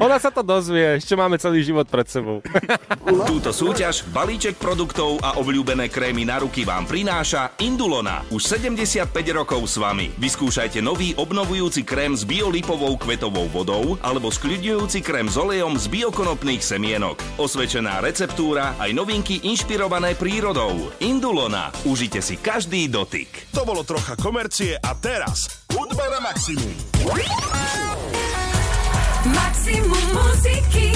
Ona 0.05 0.17
sa 0.23 0.31
to 0.31 0.47
dozvie, 0.47 1.03
ešte 1.03 1.19
máme 1.19 1.41
celý 1.43 1.67
život 1.67 1.91
pred 1.91 2.07
sebou. 2.07 2.39
Túto 3.31 3.51
súťaž, 3.51 4.07
balíček 4.15 4.55
produktov 4.61 5.19
a 5.19 5.41
obľúbené 5.43 5.91
krémy 5.91 6.23
na 6.23 6.39
ruky 6.39 6.63
vám 6.63 6.87
prináša 6.87 7.59
Indulona. 7.59 8.23
Už 8.31 8.47
75 8.47 9.16
rokov 9.25 9.65
s 9.65 9.81
vami. 9.81 10.13
Vyskúšajte 10.21 10.85
nový 10.85 11.17
obnovujúci 11.17 11.87
krém 11.87 12.13
s 12.13 12.29
biolipovou 12.29 13.01
kvetovou 13.01 13.49
vodou 13.49 13.97
alebo 14.05 14.29
skľudňujúci 14.29 15.01
krém 15.01 15.31
s 15.31 15.41
olejom 15.41 15.81
z 15.81 15.89
biokonopných 15.89 16.61
semienok. 16.61 17.17
Osvedčená 17.41 18.05
receptúra 18.05 18.77
aj 18.77 18.93
novinky 18.93 19.41
inšpirované 19.49 20.13
prírodou. 20.21 20.93
Indulona. 21.01 21.73
Užite 21.89 22.21
si 22.21 22.37
každý 22.37 22.93
dotyk. 22.93 23.49
To 23.57 23.65
bolo 23.65 23.87
trocha 23.89 24.19
komercie 24.21 24.77
a 24.77 24.93
teraz 24.93 25.65
hudba 25.73 26.05
na 26.13 26.21
maximum. 26.21 26.75
Maximum 29.27 30.07
muziky 30.13 30.93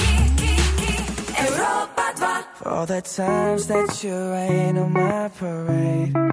Európa 1.41 2.07
2 2.21 2.61
For 2.61 2.85
the 2.85 3.01
times 3.01 3.67
that 3.73 4.05
you 4.05 4.13
rain 4.13 4.77
on 4.77 4.93
my 4.93 5.33
parade. 5.33 6.30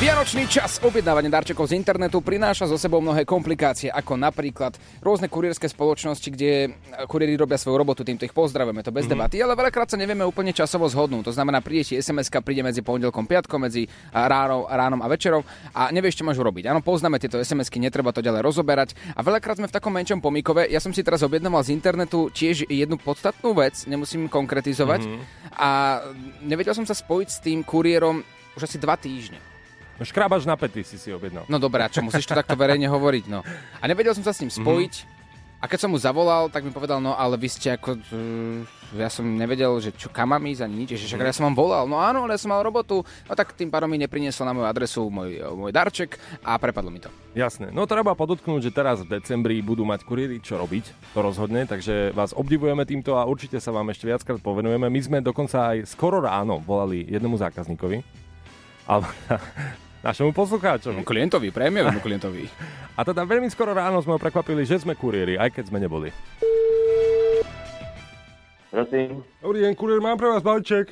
Vianočný 0.00 0.48
čas 0.48 0.80
objednávania 0.80 1.28
darčekov 1.28 1.68
z 1.68 1.76
internetu 1.76 2.24
prináša 2.24 2.64
so 2.64 2.80
sebou 2.80 3.04
mnohé 3.04 3.28
komplikácie, 3.28 3.92
ako 3.92 4.16
napríklad 4.16 4.72
rôzne 5.04 5.28
kurierské 5.28 5.68
spoločnosti, 5.68 6.24
kde 6.32 6.72
kuriéri 7.04 7.36
robia 7.36 7.60
svoju 7.60 7.76
robotu, 7.76 8.08
týmto 8.08 8.24
ich 8.24 8.32
pozdravujeme, 8.32 8.80
to 8.80 8.88
bez 8.88 9.04
mm-hmm. 9.04 9.12
debaty, 9.12 9.36
ale 9.44 9.52
veľakrát 9.52 9.92
sa 9.92 10.00
nevieme 10.00 10.24
úplne 10.24 10.56
časovo 10.56 10.88
zhodnúť. 10.88 11.28
To 11.28 11.36
znamená, 11.36 11.60
príde 11.60 11.92
ti 11.92 12.00
sms 12.00 12.32
príde 12.40 12.64
medzi 12.64 12.80
pondelkom, 12.80 13.28
piatkom, 13.28 13.68
medzi 13.68 13.84
ránom, 14.16 14.64
ránom 14.64 15.04
a 15.04 15.12
večerou 15.12 15.44
a 15.76 15.92
nevieš, 15.92 16.24
čo 16.24 16.24
máš 16.24 16.40
urobiť. 16.40 16.64
Áno, 16.72 16.80
poznáme 16.80 17.20
tieto 17.20 17.36
SMS-ky, 17.36 17.76
netreba 17.84 18.16
to 18.16 18.24
ďalej 18.24 18.40
rozoberať. 18.40 18.96
A 19.12 19.20
veľakrát 19.20 19.60
sme 19.60 19.68
v 19.68 19.76
takom 19.76 19.92
menšom 19.92 20.24
pomikove. 20.24 20.72
Ja 20.72 20.80
som 20.80 20.96
si 20.96 21.04
teraz 21.04 21.20
objednával 21.20 21.60
z 21.68 21.76
internetu 21.76 22.32
tiež 22.32 22.64
jednu 22.64 22.96
podstatnú 22.96 23.52
vec, 23.52 23.84
nemusím 23.84 24.24
konkretizovať. 24.24 25.04
Mm-hmm. 25.04 25.52
A 25.60 26.00
nevedel 26.40 26.72
som 26.72 26.88
sa 26.88 26.96
spojiť 26.96 27.28
s 27.28 27.38
tým 27.44 27.60
kuriérom 27.60 28.24
už 28.54 28.66
asi 28.66 28.78
dva 28.78 28.94
týždne. 28.94 29.38
No 29.94 30.02
škrabač 30.02 30.42
na 30.42 30.58
pety 30.58 30.82
si 30.82 30.98
si 30.98 31.14
objednal. 31.14 31.46
No 31.46 31.62
dobré, 31.62 31.86
a 31.86 31.92
čo, 31.92 32.02
musíš 32.02 32.26
to 32.26 32.34
takto 32.34 32.58
verejne 32.58 32.90
hovoriť, 32.90 33.24
no. 33.30 33.46
A 33.78 33.84
nevedel 33.86 34.10
som 34.10 34.26
sa 34.26 34.34
s 34.34 34.42
ním 34.42 34.50
spojiť. 34.50 34.94
Mm-hmm. 35.06 35.22
A 35.62 35.70
keď 35.70 35.88
som 35.88 35.96
mu 35.96 35.96
zavolal, 35.96 36.52
tak 36.52 36.60
mi 36.60 36.68
povedal, 36.68 37.00
no 37.00 37.16
ale 37.16 37.40
vy 37.40 37.48
ste 37.48 37.72
ako... 37.72 37.96
Uh, 38.12 38.68
ja 39.00 39.08
som 39.08 39.24
nevedel, 39.24 39.72
že 39.80 39.96
čo 39.96 40.12
kam 40.12 40.36
mám 40.36 40.44
ísť 40.44 40.60
ani 40.60 40.84
nič, 40.84 41.00
že 41.00 41.08
však 41.08 41.24
ja 41.24 41.32
som 41.32 41.48
vám 41.48 41.56
volal. 41.56 41.88
No 41.88 41.96
áno, 41.96 42.28
ale 42.28 42.36
ja 42.36 42.42
som 42.44 42.52
mal 42.52 42.60
robotu. 42.60 43.00
No 43.00 43.32
tak 43.32 43.56
tým 43.56 43.72
pádom 43.72 43.88
mi 43.88 43.96
nepriniesol 43.96 44.44
na 44.44 44.52
moju 44.52 44.68
adresu 44.68 45.08
môj, 45.08 45.40
môj 45.56 45.72
darček 45.72 46.20
a 46.44 46.60
prepadlo 46.60 46.92
mi 46.92 47.00
to. 47.00 47.08
Jasné. 47.32 47.72
No 47.72 47.88
treba 47.88 48.12
podotknúť, 48.12 48.68
že 48.68 48.76
teraz 48.76 49.00
v 49.08 49.16
decembri 49.16 49.64
budú 49.64 49.88
mať 49.88 50.04
kuriéri 50.04 50.36
čo 50.44 50.60
robiť, 50.60 51.16
to 51.16 51.18
rozhodne, 51.24 51.64
takže 51.64 52.12
vás 52.12 52.36
obdivujeme 52.36 52.84
týmto 52.84 53.16
a 53.16 53.24
určite 53.24 53.56
sa 53.56 53.72
vám 53.72 53.88
ešte 53.88 54.04
viackrát 54.04 54.44
povenujeme. 54.44 54.92
My 54.92 55.00
sme 55.00 55.18
dokonca 55.24 55.72
aj 55.72 55.88
skoro 55.88 56.20
ráno 56.20 56.60
volali 56.60 57.08
jednému 57.08 57.40
zákazníkovi, 57.40 58.04
alebo 58.84 59.08
našemu 60.06 60.30
poslucháčovi. 60.30 61.00
Klientovi, 61.02 61.48
prémiovému 61.48 61.98
klientovi. 61.98 62.44
A 62.92 63.02
teda 63.02 63.22
veľmi 63.22 63.48
skoro 63.48 63.72
ráno 63.72 63.98
sme 63.98 64.14
ho 64.14 64.20
prekvapili, 64.20 64.62
že 64.62 64.78
sme 64.78 64.92
kuriéri, 64.92 65.34
aj 65.34 65.50
keď 65.50 65.64
sme 65.66 65.78
neboli. 65.78 66.12
Prosím. 68.68 69.22
Dobrý 69.38 69.58
deň, 69.62 69.72
kuriér, 69.74 70.00
mám 70.00 70.16
pre 70.16 70.28
vás 70.28 70.42
balíček. 70.42 70.90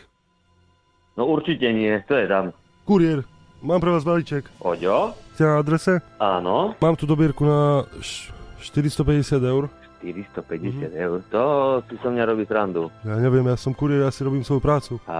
No 1.12 1.26
určite 1.26 1.66
nie, 1.68 1.92
to 2.06 2.14
je 2.14 2.24
tam. 2.24 2.54
Kuriér, 2.82 3.26
mám 3.60 3.78
pre 3.78 3.90
vás 3.90 4.02
balíček. 4.02 4.46
Oďo? 4.58 5.12
Ste 5.34 5.44
na 5.44 5.58
adrese? 5.58 5.98
Áno. 6.16 6.72
Mám 6.78 6.94
tu 6.94 7.04
dobierku 7.04 7.42
na 7.42 7.60
š- 7.98 8.30
450 8.62 9.42
eur. 9.42 9.66
450 10.02 10.90
Mhm. 10.90 10.98
eur. 10.98 11.18
To 11.30 11.42
si 11.86 11.94
so 11.96 12.08
mňa 12.08 12.24
robí 12.24 12.42
srandu. 12.42 12.90
Ja 13.00 13.16
neviem, 13.16 13.44
ja 13.44 13.54
som 13.54 13.70
kuriér, 13.70 14.02
ja 14.02 14.10
si 14.10 14.20
robím 14.20 14.42
svoju 14.42 14.58
prácu. 14.58 14.92
A 15.06 15.18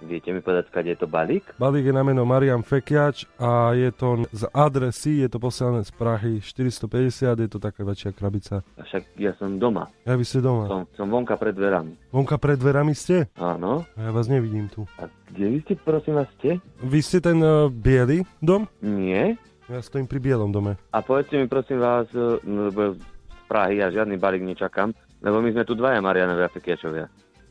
viete 0.00 0.28
mi 0.28 0.38
povedať, 0.38 0.68
kade 0.68 0.90
je 0.90 0.98
to 0.98 1.06
balík? 1.06 1.42
Balík 1.56 1.84
je 1.84 1.92
na 1.92 2.02
meno 2.02 2.22
Marian 2.22 2.60
Fekiač 2.60 3.24
a 3.36 3.72
je 3.72 3.88
to 3.90 4.28
z 4.30 4.44
adresy, 4.52 5.18
je 5.18 5.28
to 5.28 5.38
posielané 5.38 5.82
z 5.82 5.90
Prahy 5.90 6.32
450, 6.38 7.38
je 7.38 7.48
to 7.48 7.58
taká 7.58 7.82
väčšia 7.82 8.12
krabica. 8.12 8.60
A 8.76 8.82
však 8.82 9.02
ja 9.16 9.32
som 9.34 9.56
doma. 9.56 9.88
Ja 10.02 10.12
vy 10.12 10.22
ste 10.22 10.38
doma. 10.38 10.68
Som, 10.68 10.84
som 10.94 11.06
vonka 11.08 11.34
pred 11.34 11.52
dverami. 11.52 11.96
Vonka 12.08 12.36
pred 12.36 12.56
dverami 12.56 12.92
ste? 12.92 13.32
Áno. 13.34 13.88
A 13.94 14.00
ja 14.00 14.10
vás 14.10 14.26
nevidím 14.26 14.68
tu. 14.68 14.84
A 14.96 15.08
kde 15.28 15.48
vy 15.48 15.58
ste, 15.62 15.72
prosím 15.74 16.14
vás, 16.14 16.28
ste? 16.36 16.60
Vy 16.78 16.98
ste 17.00 17.18
ten 17.18 17.38
uh, 17.38 17.66
biely 17.66 18.20
dom? 18.38 18.68
Nie. 18.78 19.40
Ja 19.64 19.80
stojím 19.80 20.04
pri 20.04 20.20
bielom 20.20 20.50
dome. 20.50 20.76
A 20.90 21.00
povedzte 21.00 21.32
mi, 21.34 21.46
prosím 21.46 21.80
vás, 21.80 22.04
no, 22.12 22.68
lebo 22.68 22.92
Prahy 23.52 23.76
ja 23.76 23.92
žiadny 23.92 24.16
balík 24.16 24.40
nečakám, 24.42 24.90
lebo 25.20 25.38
my 25.38 25.52
sme 25.52 25.62
tu 25.62 25.74
dvaja 25.74 26.00
Marianovia 26.00 26.48
Fekiačovia. 26.48 27.04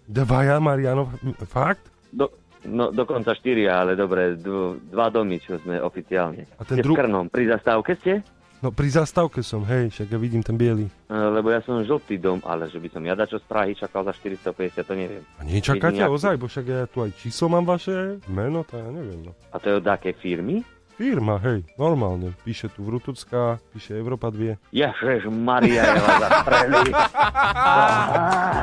Dvaja 0.04 0.58
Marianov, 0.58 1.14
fakt? 1.46 1.86
Do, 2.10 2.34
no, 2.66 2.90
dokonca 2.90 3.32
štyria, 3.32 3.80
ale 3.80 3.94
dobre, 3.94 4.34
dv, 4.34 4.82
dva 4.84 5.08
domy, 5.08 5.38
čo 5.38 5.56
sme 5.58 5.78
oficiálne. 5.78 6.50
A 6.58 6.66
ten 6.66 6.82
dru- 6.82 6.92
v 6.92 7.00
Krnom, 7.00 7.26
pri 7.28 7.46
zastávke 7.48 7.94
ste? 7.96 8.26
No 8.60 8.70
pri 8.70 8.90
zastávke 8.92 9.42
som, 9.42 9.62
hej, 9.64 9.90
však 9.90 10.08
ja 10.08 10.18
vidím 10.18 10.42
ten 10.42 10.54
biely. 10.54 10.86
E, 10.86 11.14
Lebo 11.14 11.50
ja 11.50 11.62
som 11.62 11.82
žltý 11.82 12.18
dom, 12.18 12.42
ale 12.44 12.66
že 12.66 12.78
by 12.78 12.90
som 12.90 13.02
ja 13.02 13.14
dačo 13.14 13.38
z 13.38 13.46
Prahy 13.46 13.74
čakal 13.74 14.02
za 14.02 14.14
450, 14.14 14.54
to 14.82 14.94
neviem. 14.94 15.24
A 15.38 15.44
nečakáte 15.44 15.98
Jedine, 15.98 16.06
ak- 16.06 16.14
ozaj, 16.14 16.36
bo 16.36 16.46
však 16.46 16.66
ja 16.68 16.82
tu 16.86 16.98
aj 17.00 17.14
číslo 17.16 17.46
mám 17.48 17.64
vaše, 17.64 18.22
meno, 18.28 18.62
to 18.62 18.74
ja 18.76 18.86
neviem. 18.88 19.22
No. 19.24 19.32
A 19.50 19.58
to 19.58 19.66
je 19.68 19.76
od 19.76 19.88
akej 19.88 20.14
firmy? 20.14 20.62
Firma, 21.02 21.42
hej, 21.42 21.66
normálne. 21.82 22.30
Píše 22.46 22.70
tu 22.70 22.86
Vrutucká, 22.86 23.58
píše 23.74 23.98
Európa 23.98 24.30
2. 24.30 24.70
Ježiš 24.70 25.34
Maria, 25.34 25.82
ja 25.82 25.98
vás. 25.98 26.30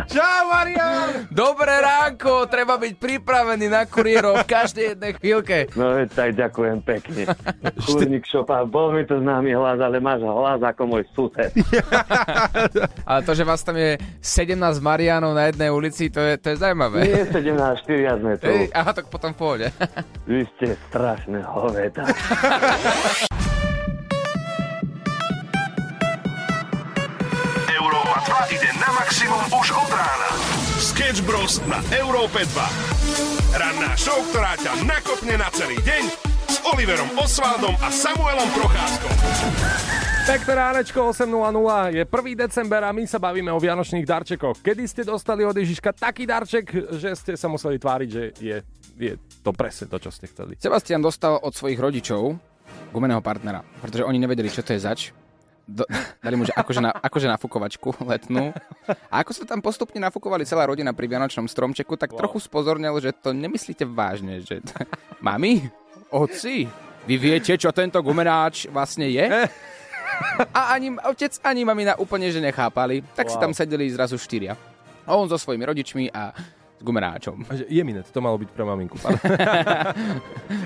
Čau, 0.14 0.47
Marian! 0.47 1.26
Dobré 1.35 1.83
ránko, 1.83 2.47
treba 2.47 2.78
byť 2.78 2.95
pripravený 2.95 3.66
na 3.66 3.90
kuriérov 3.90 4.47
v 4.47 4.54
každej 4.54 4.85
jednej 4.95 5.18
chvíľke. 5.18 5.75
No 5.75 5.99
veď 5.99 6.14
tak 6.14 6.30
ďakujem 6.38 6.78
pekne. 6.87 7.26
Kurník 7.90 8.23
šopa, 8.30 8.62
bol 8.71 8.95
mi 8.95 9.02
to 9.02 9.18
známy 9.18 9.59
hlas, 9.59 9.83
ale 9.83 9.99
máš 9.99 10.23
hlas 10.23 10.62
ako 10.62 10.95
môj 10.95 11.02
sused. 11.18 11.50
Ale 13.09 13.21
to, 13.26 13.35
že 13.35 13.42
vás 13.42 13.66
tam 13.66 13.75
je 13.75 13.99
17 14.23 14.54
Marianov 14.78 15.35
na 15.35 15.50
jednej 15.50 15.75
ulici, 15.75 16.07
to 16.07 16.23
je, 16.23 16.38
to 16.38 16.54
je 16.54 16.62
zaujímavé. 16.62 17.02
Nie 17.02 17.26
17, 17.26 17.83
4 17.83 18.21
sme 18.23 18.33
tu. 18.38 18.47
Ej, 18.47 18.71
aha, 18.71 18.95
tak 18.95 19.11
potom 19.11 19.35
v 19.35 19.38
pohode. 19.42 19.66
Vy 20.28 20.47
ste 20.54 20.78
strašné 20.87 21.42
hoveda. 21.42 22.07
Európa 27.73 28.20
2 28.52 28.52
ide 28.52 28.68
na 28.76 28.92
maximum 28.92 29.40
už 29.49 29.73
od 29.73 29.88
rána. 29.88 30.37
Sketch 30.76 31.25
Bros. 31.25 31.64
na 31.64 31.80
Európe 31.97 32.44
2. 32.44 33.56
Ranná 33.56 33.97
show, 33.97 34.20
ktorá 34.28 34.61
ťa 34.61 34.85
nakopne 34.85 35.40
na 35.40 35.49
celý 35.56 35.80
deň 35.80 36.04
s 36.52 36.61
Oliverom 36.68 37.08
Osvaldom 37.16 37.73
a 37.80 37.88
Samuelom 37.88 38.52
Procházkom. 38.52 39.08
Pekné 40.28 40.52
ránečko 40.52 41.08
8.00, 41.08 41.97
je 41.97 42.04
1. 42.04 42.12
december 42.37 42.85
a 42.85 42.92
my 42.92 43.08
sa 43.08 43.16
bavíme 43.16 43.49
o 43.49 43.56
vianočných 43.56 44.04
darčekoch. 44.04 44.61
Kedy 44.61 44.85
ste 44.85 45.08
dostali 45.08 45.49
od 45.49 45.56
Ježiška 45.56 45.97
taký 45.97 46.28
darček, 46.28 46.92
že 47.00 47.16
ste 47.16 47.40
sa 47.40 47.49
museli 47.49 47.80
tváriť, 47.80 48.08
že 48.12 48.37
je, 48.37 48.61
je 48.99 49.14
to 49.47 49.50
presne 49.55 49.87
to, 49.87 49.97
čo 50.02 50.11
ste 50.11 50.26
chceli? 50.26 50.59
Sebastian 50.59 51.00
dostal 51.00 51.38
od 51.38 51.55
svojich 51.55 51.78
rodičov 51.78 52.37
gumeného 52.90 53.23
partnera, 53.25 53.64
pretože 53.81 54.05
oni 54.05 54.19
nevedeli, 54.21 54.50
čo 54.50 54.67
to 54.67 54.75
je 54.75 54.81
zač. 54.83 55.00
do, 55.69 55.85
dali 56.25 56.37
mu, 56.40 56.49
že 56.49 56.57
akože, 56.57 56.81
na, 56.81 56.90
akože 56.90 57.28
nafukovačku 57.28 58.09
letnú. 58.09 58.57
A 59.12 59.21
ako 59.21 59.37
sa 59.37 59.45
tam 59.45 59.61
postupne 59.61 60.00
nafukovali 60.00 60.49
celá 60.49 60.64
rodina 60.64 60.97
pri 60.97 61.05
Vianočnom 61.05 61.45
stromčeku, 61.45 61.95
tak 62.00 62.17
wow. 62.17 62.25
trochu 62.25 62.40
spozornil, 62.40 62.97
že 62.99 63.12
to 63.12 63.37
nemyslíte 63.37 63.85
vážne. 63.85 64.40
Že 64.40 64.64
Mami? 65.25 65.69
Oci? 66.09 66.64
Vy 67.05 67.14
viete, 67.21 67.57
čo 67.57 67.73
tento 67.73 68.00
gumenáč 68.00 68.69
vlastne 68.73 69.09
je? 69.12 69.25
A 70.57 70.75
ani 70.75 70.99
otec, 70.99 71.38
ani 71.47 71.62
mamina 71.62 71.95
úplne, 71.95 72.26
že 72.33 72.43
nechápali. 72.43 73.05
Tak 73.14 73.28
wow. 73.28 73.33
si 73.33 73.37
tam 73.38 73.52
sedeli 73.55 73.87
zrazu 73.93 74.19
štyria. 74.19 74.59
On 75.09 75.28
so 75.31 75.38
svojimi 75.40 75.64
rodičmi 75.64 76.05
a 76.11 76.35
s 76.78 76.82
gumenáčom. 76.87 77.42
A 77.50 77.58
že 77.58 77.64
Jeminet, 77.66 78.06
to 78.06 78.23
malo 78.23 78.38
byť 78.38 78.50
pre 78.54 78.62
maminku. 78.62 78.94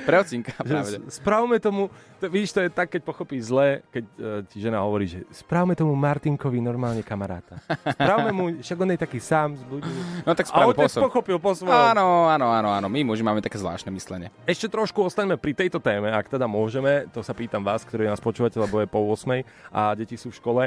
Pre 0.03 0.17
ocinka, 0.19 0.53
práve. 0.63 0.99
Že 0.99 1.11
spravme 1.11 1.57
tomu, 1.63 1.87
to, 2.19 2.27
vidíš, 2.27 2.55
to 2.55 2.61
je 2.67 2.71
tak, 2.71 2.91
keď 2.91 3.03
pochopíš 3.07 3.55
zle, 3.55 3.83
keď 3.91 4.05
uh, 4.05 4.43
ti 4.47 4.59
žena 4.59 4.83
hovorí, 4.83 5.07
že 5.07 5.23
spravme 5.31 5.79
tomu 5.79 5.95
Martinkovi 5.95 6.59
normálne 6.59 7.07
kamaráta. 7.07 7.59
Spravme 7.95 8.31
mu, 8.35 8.45
však 8.59 8.79
on 8.83 8.91
je 8.95 8.99
taký 8.99 9.19
sám 9.23 9.59
z 9.59 9.63
ľudí. 9.67 9.91
No 10.27 10.35
tak 10.35 10.51
A 10.51 10.71
po 10.71 10.87
svojom. 10.87 11.07
pochopil 11.07 11.39
po 11.39 11.55
svojom. 11.55 11.71
Áno, 11.71 12.27
áno, 12.31 12.47
áno, 12.51 12.69
áno. 12.75 12.87
My 12.91 13.07
muži 13.07 13.23
máme 13.23 13.43
také 13.43 13.59
zvláštne 13.63 13.95
myslenie. 13.95 14.31
Ešte 14.47 14.67
trošku 14.67 15.03
ostaňme 15.07 15.39
pri 15.39 15.55
tejto 15.55 15.79
téme, 15.79 16.11
ak 16.11 16.27
teda 16.31 16.47
môžeme. 16.51 17.07
To 17.15 17.23
sa 17.23 17.35
pýtam 17.35 17.63
vás, 17.63 17.87
ktorí 17.87 18.07
nás 18.07 18.23
počúvate, 18.23 18.59
lebo 18.59 18.83
je 18.83 18.87
po 18.91 19.03
8 19.07 19.43
a 19.71 19.95
deti 19.95 20.19
sú 20.19 20.35
v 20.35 20.39
škole. 20.39 20.63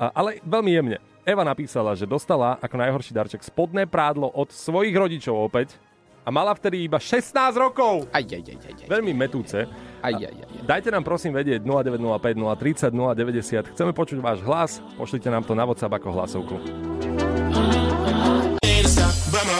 Ale 0.00 0.40
veľmi 0.40 0.70
jemne. 0.72 0.98
Eva 1.28 1.44
napísala, 1.44 1.92
že 1.92 2.08
dostala 2.08 2.56
ako 2.64 2.80
najhorší 2.80 3.12
darček 3.12 3.44
spodné 3.44 3.84
prádlo 3.84 4.32
od 4.32 4.48
svojich 4.48 4.96
rodičov 4.96 5.36
opäť 5.36 5.76
a 6.24 6.32
mala 6.32 6.56
vtedy 6.56 6.88
iba 6.88 6.96
16 6.96 7.36
rokov. 7.56 8.08
Aj, 8.08 8.24
aj, 8.24 8.40
aj, 8.40 8.58
aj, 8.64 8.74
aj. 8.84 8.88
Veľmi 8.88 9.12
metúce. 9.12 9.68
Aj, 10.00 10.12
aj, 10.16 10.24
aj. 10.24 10.64
Dajte 10.64 10.88
nám 10.88 11.04
prosím 11.04 11.36
vedieť 11.36 11.60
0905 11.60 12.40
030 12.40 12.92
090. 12.96 13.72
Chceme 13.76 13.92
počuť 13.92 14.18
váš 14.24 14.40
hlas. 14.44 14.80
Pošlite 14.96 15.28
nám 15.28 15.44
to 15.44 15.52
na 15.52 15.68
WhatsApp 15.68 15.92
ako 15.92 16.08
hlasovku. 16.16 16.56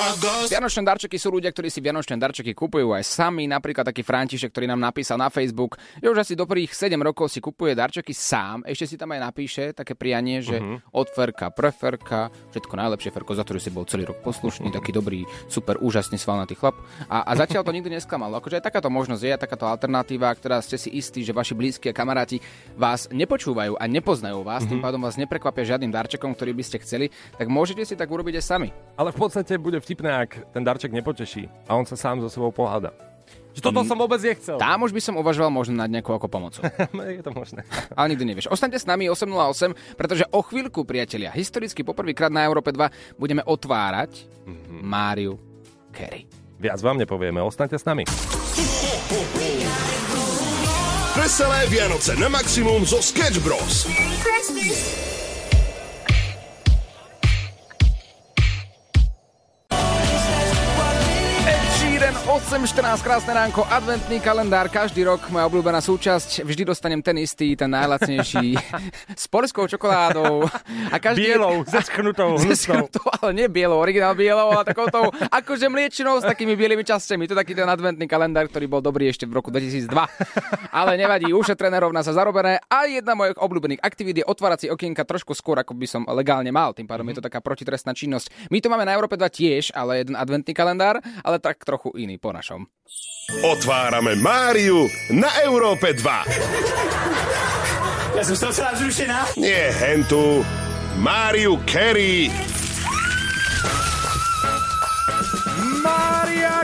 Vianočné 0.01 0.81
darčeky 0.81 1.17
sú 1.17 1.29
ľudia, 1.29 1.53
ktorí 1.53 1.69
si 1.69 1.79
Vianočné 1.79 2.17
darčeky 2.17 2.57
kupujú 2.57 2.97
aj 2.97 3.05
sami. 3.05 3.45
Napríklad 3.45 3.85
taký 3.85 4.01
František, 4.01 4.49
ktorý 4.49 4.65
nám 4.67 4.81
napísal 4.81 5.15
na 5.15 5.29
Facebook, 5.29 5.77
že 5.95 6.09
už 6.09 6.17
asi 6.19 6.33
dobrých 6.33 6.73
7 6.73 6.97
rokov 6.97 7.29
si 7.29 7.39
kupuje 7.39 7.77
darčeky 7.77 8.11
sám. 8.11 8.65
Ešte 8.65 8.87
si 8.87 8.97
tam 8.97 9.13
aj 9.13 9.21
napíše 9.23 9.63
také 9.71 9.93
prianie, 9.93 10.41
že 10.41 10.57
Mhm. 10.57 10.89
od 10.91 11.07
Ferka 11.07 11.53
pre 11.53 11.69
Ferka, 11.69 12.21
všetko 12.49 12.73
najlepšie 12.73 13.11
Ferko, 13.11 13.33
za 13.35 13.45
ktorý 13.45 13.61
si 13.61 13.69
bol 13.69 13.85
celý 13.85 14.05
rok 14.05 14.19
poslušný, 14.21 14.71
taký 14.71 14.89
dobrý, 14.91 15.21
super, 15.47 15.77
úžasný 15.77 16.17
svalnatý 16.17 16.57
chlap. 16.57 16.81
A, 17.07 17.21
a 17.23 17.37
zatiaľ 17.37 17.61
to 17.61 17.71
nikdy 17.71 17.93
nesklamalo. 17.93 18.41
Akože 18.41 18.57
aj 18.57 18.67
takáto 18.67 18.89
možnosť 18.89 19.21
je, 19.21 19.31
aj 19.31 19.43
takáto 19.43 19.69
alternatíva, 19.69 20.33
teda 20.35 20.65
ste 20.65 20.81
si 20.81 20.89
istí, 20.91 21.21
že 21.21 21.37
vaši 21.37 21.53
blízki 21.53 21.87
a 21.89 21.95
kamaráti 21.95 22.41
vás 22.73 23.05
nepočúvajú 23.11 23.77
a 23.77 23.85
nepoznajú 23.85 24.41
vás, 24.41 24.65
tým 24.65 24.81
Mhm. 24.81 24.85
pádom 24.85 25.01
vás 25.03 25.21
neprekvapia 25.21 25.77
žiadnym 25.77 25.93
darčekom, 25.93 26.33
ktorý 26.33 26.57
by 26.57 26.65
ste 26.65 26.81
chceli, 26.81 27.07
tak 27.37 27.47
môžete 27.47 27.85
si 27.85 27.93
tak 27.93 28.09
urobiť 28.09 28.41
aj 28.41 28.45
sami. 28.47 28.69
Ale 28.97 29.13
v 29.13 29.19
podstate 29.19 29.61
bude 29.61 29.77
vtipné, 29.91 30.07
ak 30.23 30.55
ten 30.55 30.63
darček 30.63 30.95
nepoteší 30.95 31.51
a 31.67 31.75
on 31.75 31.83
sa 31.83 31.99
sám 31.99 32.23
so 32.23 32.31
sebou 32.31 32.55
pohľada. 32.55 32.95
Že 33.51 33.67
toto 33.67 33.83
som 33.83 33.99
vôbec 33.99 34.23
nechcel. 34.23 34.63
Tam 34.63 34.87
už 34.87 34.95
by 34.95 35.03
som 35.03 35.19
uvažoval 35.19 35.51
možno 35.51 35.75
nad 35.75 35.91
nejakou 35.91 36.15
ako 36.15 36.31
pomocou. 36.31 36.63
je 37.19 37.27
to 37.27 37.35
možné. 37.35 37.67
Ale 37.99 38.15
nikdy 38.15 38.23
nevieš. 38.23 38.47
Ostaňte 38.47 38.79
s 38.79 38.87
nami 38.87 39.11
808, 39.11 39.99
pretože 39.99 40.23
o 40.31 40.47
chvíľku, 40.47 40.87
priatelia, 40.87 41.35
historicky 41.35 41.83
poprvýkrát 41.83 42.31
na 42.31 42.47
Európe 42.47 42.71
2 42.71 43.19
budeme 43.19 43.43
otvárať 43.43 44.31
Máriu 44.71 45.35
Carey. 45.91 46.31
Viac 46.63 46.79
vám 46.79 47.03
nepovieme, 47.03 47.43
ostaňte 47.43 47.75
s 47.75 47.83
nami. 47.83 48.07
Veselé 51.19 51.67
Vianoce 51.67 52.15
na 52.15 52.31
maximum 52.31 52.87
zo 52.87 53.03
Sketch 53.03 53.43
Bros. 53.43 53.91
Ed 53.91 55.30
8.14, 62.51 63.07
krásne 63.07 63.31
ránko, 63.31 63.63
adventný 63.63 64.19
kalendár, 64.19 64.67
každý 64.67 65.07
rok 65.07 65.23
moja 65.31 65.47
obľúbená 65.47 65.79
súčasť, 65.79 66.43
vždy 66.43 66.67
dostanem 66.67 66.99
ten 66.99 67.15
istý, 67.23 67.55
ten 67.55 67.71
najlacnejší, 67.71 68.59
s 69.15 69.31
polskou 69.31 69.71
čokoládou. 69.71 70.51
A 70.91 70.99
každý 70.99 71.31
Bielou, 71.31 71.63
zeschnutou. 71.63 72.35
Zeschnutou, 72.43 73.07
ale 73.23 73.39
nie 73.39 73.47
bielou, 73.47 73.79
originál 73.79 74.19
bielou, 74.19 74.51
ale 74.51 74.67
takoutou 74.67 75.15
akože 75.15 75.71
mliečinou 75.71 76.19
s 76.19 76.27
takými 76.27 76.59
bielými 76.59 76.83
časťami. 76.83 77.31
To 77.31 77.39
je 77.39 77.43
taký 77.47 77.55
ten 77.55 77.71
adventný 77.71 78.11
kalendár, 78.11 78.51
ktorý 78.51 78.67
bol 78.67 78.83
dobrý 78.83 79.15
ešte 79.15 79.31
v 79.31 79.39
roku 79.39 79.55
2002. 79.55 79.87
Ale 80.75 80.99
nevadí, 80.99 81.31
ušetrené 81.31 81.79
rovná 81.79 82.03
sa 82.03 82.11
zarobené. 82.11 82.59
A 82.67 82.91
jedna 82.91 83.15
mojich 83.15 83.39
obľúbených 83.39 83.79
aktivít 83.79 84.19
je 84.19 84.27
otvárať 84.27 84.67
si 84.67 84.75
okienka 84.75 85.07
trošku 85.07 85.39
skôr, 85.39 85.63
ako 85.63 85.79
by 85.79 85.87
som 85.87 86.03
legálne 86.11 86.51
mal. 86.51 86.75
Tým 86.75 86.91
pádom 86.91 87.07
je 87.15 87.23
to 87.23 87.27
taká 87.31 87.39
protitrestná 87.39 87.95
činnosť. 87.95 88.51
My 88.51 88.59
to 88.59 88.67
máme 88.67 88.83
na 88.83 88.99
Európe 88.99 89.15
2 89.15 89.23
tiež, 89.31 89.71
ale 89.71 90.03
jeden 90.03 90.19
adventný 90.19 90.51
kalendár, 90.51 90.99
ale 91.23 91.39
tak 91.39 91.63
trochu 91.63 91.95
iný 91.95 92.19
po 92.19 92.40
našom. 92.41 92.65
Otvárame 93.45 94.17
Máriu 94.17 94.89
na 95.13 95.29
Európe 95.45 95.93
2. 95.93 98.17
Ja 98.17 98.23
som 98.25 98.35
z 98.35 98.41
toho 98.43 98.53
celá. 98.57 98.73
Nie 99.37 99.69
hentu. 99.71 100.43
Máriu 100.99 101.61
Carey. 101.69 102.33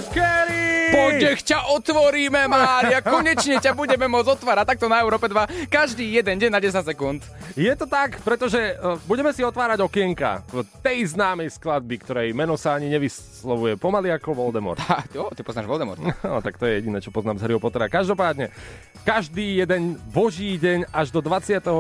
Carey! 0.05 0.77
Poď, 0.87 1.41
ťa 1.43 1.59
otvoríme, 1.75 2.47
Mária, 2.47 3.03
konečne 3.03 3.59
ťa 3.59 3.75
budeme 3.75 4.07
môcť 4.07 4.39
otvárať 4.39 4.77
takto 4.77 4.87
na 4.87 5.03
Európe 5.03 5.27
2 5.27 5.67
každý 5.67 6.15
jeden 6.15 6.39
deň 6.39 6.51
na 6.53 6.61
10 6.63 6.87
sekúnd. 6.87 7.21
Je 7.59 7.73
to 7.75 7.91
tak, 7.91 8.23
pretože 8.23 8.59
uh, 8.59 8.95
budeme 9.09 9.35
si 9.35 9.43
otvárať 9.43 9.83
okienka 9.83 10.47
v 10.47 10.63
tej 10.85 11.17
známej 11.17 11.51
skladby, 11.59 11.97
ktorej 12.05 12.29
meno 12.37 12.55
sa 12.55 12.79
ani 12.79 12.87
nevyslovuje 12.93 13.75
pomaly 13.81 14.15
ako 14.15 14.37
Voldemort. 14.37 14.79
Ha, 14.87 15.03
jo, 15.11 15.27
ty 15.35 15.43
poznáš 15.43 15.67
Voldemort. 15.67 15.99
No, 15.99 16.39
tak 16.39 16.63
to 16.63 16.71
je 16.71 16.79
jediné, 16.79 17.03
čo 17.03 17.11
poznám 17.11 17.43
z 17.43 17.51
Harryho 17.51 17.59
Pottera. 17.59 17.91
Každopádne, 17.91 18.55
každý 19.03 19.59
jeden 19.59 19.99
boží 20.15 20.55
deň 20.63 20.95
až 20.95 21.11
do 21.11 21.19
24. 21.19 21.75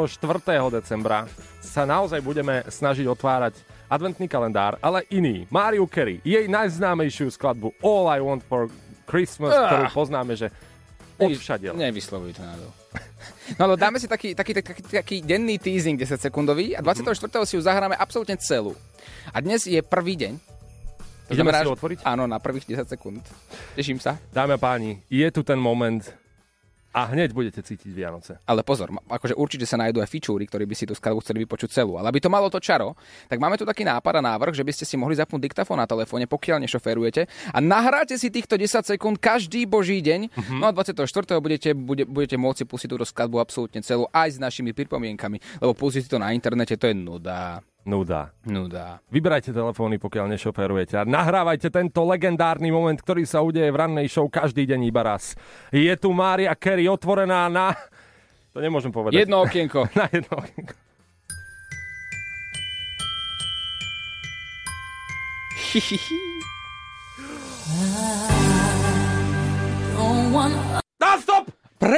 decembra 0.74 1.31
sa 1.62 1.87
naozaj 1.87 2.18
budeme 2.18 2.66
snažiť 2.66 3.07
otvárať 3.07 3.75
adventný 3.87 4.27
kalendár, 4.27 4.77
ale 4.79 5.07
iný. 5.09 5.46
Mariu 5.49 5.87
Carey, 5.87 6.18
jej 6.22 6.46
najznámejšiu 6.46 7.31
skladbu 7.31 7.75
All 7.81 8.07
I 8.11 8.18
Want 8.18 8.42
for 8.44 8.66
Christmas, 9.07 9.55
Ah. 9.55 9.66
ktorú 9.66 9.85
poznáme, 9.94 10.35
že 10.35 10.51
odvšadiel. 11.16 11.72
Nevyslovuj 11.72 12.37
to 12.37 12.42
nádol. 12.42 12.70
No 13.59 13.70
ale 13.70 13.75
dáme 13.79 14.03
si 14.03 14.11
taký, 14.11 14.35
taký, 14.35 14.59
taký, 14.59 14.83
taký 14.83 15.16
denný 15.22 15.55
teasing 15.62 15.94
10 15.94 16.18
sekundový 16.18 16.75
a 16.75 16.83
24. 16.83 17.31
si 17.46 17.55
ju 17.55 17.62
zahráme 17.62 17.94
absolútne 17.94 18.35
celú. 18.42 18.75
A 19.31 19.38
dnes 19.38 19.62
je 19.62 19.79
prvý 19.87 20.18
deň. 20.18 20.35
To 20.35 21.35
Ideme 21.35 21.55
znamená, 21.55 21.62
si 21.62 21.70
otvoriť? 21.70 21.99
Áno, 22.03 22.27
na 22.27 22.42
prvých 22.42 22.66
10 22.66 22.90
sekúnd. 22.90 23.22
Teším 23.79 24.03
sa. 24.03 24.18
Dámy 24.35 24.55
a 24.55 24.61
páni, 24.61 24.99
je 25.07 25.27
tu 25.31 25.46
ten 25.46 25.59
moment 25.62 26.03
a 26.96 27.12
hneď 27.12 27.37
budete 27.37 27.61
cítiť 27.61 27.92
Vianoce. 27.92 28.40
Ale 28.48 28.64
pozor, 28.64 28.88
akože 28.88 29.37
určite 29.37 29.68
sa 29.68 29.76
nájdú 29.76 30.00
aj 30.00 30.09
fičúry, 30.09 30.48
ktorí 30.48 30.64
by 30.64 30.72
si 30.72 30.88
tú 30.88 30.96
skladbu 30.96 31.20
chceli 31.20 31.44
vypočuť 31.44 31.68
celú. 31.76 32.00
Ale 32.00 32.09
aby 32.09 32.24
to 32.24 32.32
malo 32.32 32.48
to 32.48 32.56
čaro, 32.56 32.96
tak 33.28 33.37
máme 33.37 33.61
tu 33.61 33.68
taký 33.68 33.85
nápad 33.85 34.24
a 34.24 34.26
návrh, 34.32 34.56
že 34.56 34.64
by 34.64 34.72
ste 34.72 34.88
si 34.88 34.96
mohli 34.96 35.12
zapnúť 35.12 35.44
diktafón 35.44 35.76
na 35.76 35.85
telefóne, 35.85 36.24
pokiaľ 36.24 36.64
nešoférujete 36.64 37.28
a 37.52 37.59
nahráte 37.61 38.16
si 38.16 38.32
týchto 38.32 38.56
10 38.56 38.96
sekúnd 38.96 39.20
každý 39.20 39.68
boží 39.68 40.00
deň. 40.00 40.32
Mhm. 40.32 40.56
No 40.56 40.64
a 40.64 40.72
24. 40.72 41.37
budete, 41.44 41.76
bude, 41.76 42.09
budete 42.09 42.40
môcť 42.40 42.59
si 42.59 42.64
pustiť 42.64 42.88
túto 42.88 43.04
skladbu 43.04 43.44
absolútne 43.44 43.85
celú 43.85 44.09
aj 44.16 44.32
s 44.32 44.38
našimi 44.40 44.72
pripomienkami, 44.72 45.61
lebo 45.61 45.76
pustiť 45.76 46.09
to 46.09 46.16
na 46.16 46.32
internete, 46.32 46.80
to 46.80 46.88
je 46.88 46.96
nuda. 46.96 47.61
Nuda. 47.87 48.35
Nuda. 48.42 48.99
Vyberajte 49.07 49.55
telefóny, 49.55 50.03
pokiaľ 50.03 50.35
nešoferujete 50.35 50.99
a 50.99 51.07
nahrávajte 51.07 51.70
tento 51.70 52.03
legendárny 52.03 52.75
moment, 52.75 52.99
ktorý 52.99 53.22
sa 53.22 53.46
udeje 53.46 53.70
v 53.70 53.79
rannej 53.79 54.11
show 54.11 54.27
každý 54.27 54.66
deň 54.66 54.90
iba 54.90 55.07
raz. 55.07 55.38
Je 55.70 55.94
tu 55.94 56.11
Mária 56.11 56.51
Carey 56.59 56.90
otvorená 56.90 57.46
na... 57.46 57.79
To 58.51 58.59
nemôžem 58.59 58.90
povedať. 58.90 59.22
Jedno 59.22 59.46
okienko. 59.46 59.87
na 59.99 60.11
jedno 60.11 60.35
okienko. 60.42 60.75
Dá 65.66 66.33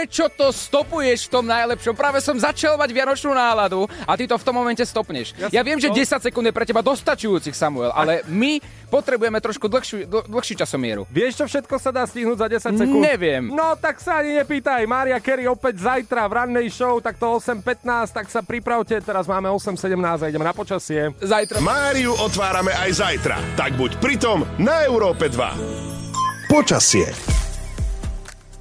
Prečo 0.09 0.33
to 0.33 0.49
stopuješ 0.49 1.29
v 1.29 1.33
tom 1.37 1.45
najlepšom? 1.45 1.93
Práve 1.93 2.25
som 2.25 2.33
začal 2.33 2.81
mať 2.81 2.97
vianočnú 2.97 3.29
náladu 3.37 3.85
a 4.09 4.17
ty 4.17 4.25
to 4.25 4.41
v 4.41 4.45
tom 4.49 4.57
momente 4.57 4.81
stopneš. 4.81 5.37
Ja, 5.37 5.61
ja 5.61 5.63
viem, 5.63 5.77
že 5.77 5.93
10 5.93 6.25
sekúnd 6.25 6.49
je 6.49 6.57
pre 6.57 6.65
teba 6.65 6.81
dostačujúcich, 6.81 7.53
Samuel, 7.53 7.93
ale 7.93 8.25
my 8.25 8.57
potrebujeme 8.89 9.37
trošku 9.37 9.69
dlhšiu, 9.69 10.09
dl- 10.09 10.25
dlhší 10.33 10.65
časomieru. 10.65 11.05
Vieš, 11.13 11.45
čo 11.45 11.45
všetko 11.45 11.77
sa 11.77 11.93
dá 11.93 12.09
stihnúť 12.09 12.41
za 12.41 12.49
10 12.73 12.81
sekúnd? 12.81 13.05
Neviem. 13.05 13.53
No 13.53 13.77
tak 13.77 14.01
sa 14.01 14.25
ani 14.25 14.41
nepýtaj. 14.41 14.89
Mária 14.89 15.21
Kerry 15.21 15.45
opäť 15.45 15.85
zajtra 15.85 16.25
v 16.25 16.33
rannej 16.41 16.73
show, 16.73 16.97
tak 17.05 17.21
to 17.21 17.29
8.15, 17.29 18.09
tak 18.09 18.33
sa 18.33 18.41
pripravte. 18.41 18.97
Teraz 19.05 19.29
máme 19.29 19.53
8.17 19.53 19.93
a 19.93 20.25
ideme 20.25 20.49
na 20.49 20.57
počasie. 20.57 21.13
Zajtra. 21.21 21.61
Máriu 21.61 22.17
otvárame 22.17 22.73
aj 22.73 22.97
zajtra. 22.97 23.37
Tak 23.61 23.77
buď 23.77 24.01
pritom 24.01 24.41
na 24.57 24.89
Európe 24.89 25.29
2. 25.29 26.49
Počasie. 26.49 27.13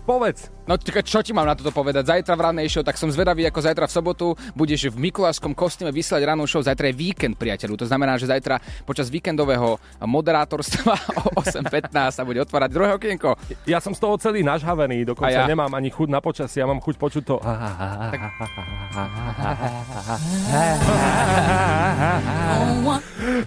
Povedz, 0.03 0.56
No 0.67 0.75
čakaj, 0.75 1.07
čo 1.07 1.23
ti 1.23 1.31
mám 1.31 1.47
na 1.47 1.55
toto 1.55 1.71
povedať? 1.71 2.03
Zajtra 2.11 2.35
v 2.35 2.41
ranej 2.51 2.67
show, 2.67 2.83
tak 2.83 2.99
som 2.99 3.07
zvedavý, 3.07 3.47
ako 3.47 3.63
zajtra 3.63 3.87
v 3.87 3.93
sobotu 3.95 4.35
budeš 4.51 4.91
v 4.91 4.99
Mikulášskom 5.07 5.55
kostýme 5.55 5.95
vysielať 5.95 6.27
ranú 6.27 6.43
show. 6.43 6.59
Zajtra 6.59 6.91
je 6.91 6.95
víkend, 6.99 7.39
priateľu. 7.39 7.79
To 7.79 7.87
znamená, 7.87 8.19
že 8.19 8.27
zajtra 8.27 8.59
počas 8.83 9.07
víkendového 9.07 9.79
moderátorstva 10.03 11.23
o 11.23 11.39
8.15 11.39 12.19
sa 12.19 12.23
bude 12.27 12.43
otvárať 12.43 12.69
druhé 12.75 12.91
okienko. 12.99 13.39
Ja 13.63 13.79
som 13.79 13.95
z 13.95 14.03
toho 14.03 14.19
celý 14.19 14.43
nažhavený, 14.43 15.07
dokonca 15.07 15.31
ja? 15.31 15.47
nemám 15.47 15.71
ani 15.71 15.87
chuť 15.87 16.11
na 16.11 16.19
počasie, 16.19 16.59
ja 16.59 16.67
mám 16.67 16.83
chuť 16.83 16.95
počuť 16.99 17.23
to. 17.23 17.39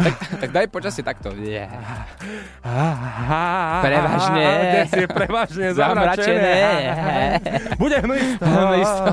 tak, 0.00 0.14
tak 0.40 0.50
daj 0.56 0.66
počasie 0.72 1.04
takto. 1.04 1.36
Prevažne. 3.84 4.44
Dnes 4.72 4.90
je 4.94 5.06
prevažne 5.08 5.68
zamračené. 5.76 6.54
Bude 6.96 7.09
hmlisto. 8.00 8.44
Hmlisto. 8.44 9.12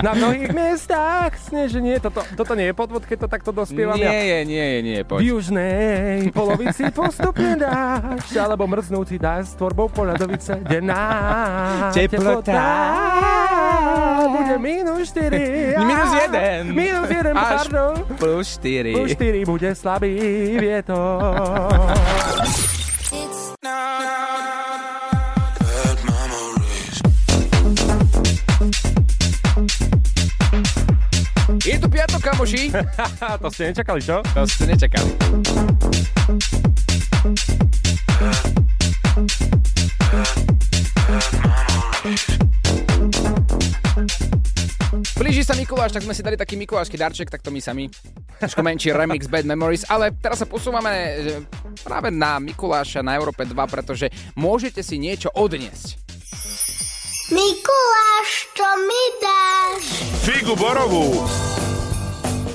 Na 0.00 0.12
mnohých 0.14 0.50
miestach 0.50 1.36
sneženie. 1.36 1.98
Toto, 1.98 2.24
toto 2.34 2.52
nie 2.54 2.70
je 2.70 2.74
podvod, 2.74 3.04
keď 3.04 3.26
to 3.26 3.28
takto 3.28 3.50
dospievam 3.50 3.96
Nie 3.96 4.04
ja. 4.04 4.12
je, 4.12 4.38
nie 4.44 4.64
je, 4.64 4.78
nie 4.80 4.96
je, 5.00 5.04
V 5.04 5.08
poď. 5.08 5.20
južnej 5.22 6.32
polovici 6.32 6.84
postupne 6.90 7.56
dáš, 7.56 8.30
alebo 8.34 8.64
mrznúci 8.64 9.16
dáš 9.16 9.52
s 9.52 9.58
tvorbou 9.58 9.88
poľadovice 9.88 10.62
denná 10.64 11.04
Teplota. 11.92 12.64
bude 14.30 14.56
minus 14.58 15.12
4. 15.12 15.76
Minus 15.80 16.10
jeden. 16.14 16.62
Minus 16.72 17.08
1, 17.10 17.32
Až 17.32 17.44
pardon. 17.66 17.92
Plus 18.16 18.46
4. 18.58 18.92
Plus 18.94 19.10
4 19.16 19.44
bude 19.44 19.68
slabý 19.74 20.14
vietor. 20.56 21.96
Je 23.10 23.26
tu 23.26 23.40
piatok, 23.60 24.29
kamoši. 32.20 32.70
to 33.42 33.48
ste 33.50 33.72
nečakali, 33.72 34.00
čo? 34.04 34.20
To 34.36 34.44
ste 34.46 34.64
nečakali. 34.68 35.10
Blíži 45.20 45.44
sa 45.44 45.52
Mikuláš, 45.52 45.92
tak 45.92 46.04
sme 46.04 46.16
si 46.16 46.24
dali 46.24 46.36
taký 46.36 46.56
mikulášsky 46.56 46.96
darček, 46.96 47.28
tak 47.28 47.44
to 47.44 47.52
my 47.52 47.60
sami. 47.60 47.92
Trošku 48.40 48.64
menší 48.64 48.96
remix 48.96 49.28
Bad 49.28 49.44
Memories, 49.44 49.84
ale 49.84 50.16
teraz 50.16 50.40
sa 50.40 50.48
posúvame 50.48 51.20
práve 51.84 52.08
na 52.08 52.40
Mikuláša 52.40 53.04
na 53.04 53.20
Európe 53.20 53.44
2, 53.44 53.52
pretože 53.68 54.08
môžete 54.32 54.80
si 54.80 54.96
niečo 54.96 55.28
odniesť. 55.36 56.00
Mikuláš, 57.30 58.28
čo 58.56 58.68
mi 58.88 59.02
dáš? 59.22 59.82
Figu 60.24 60.56
borovú. 60.58 61.28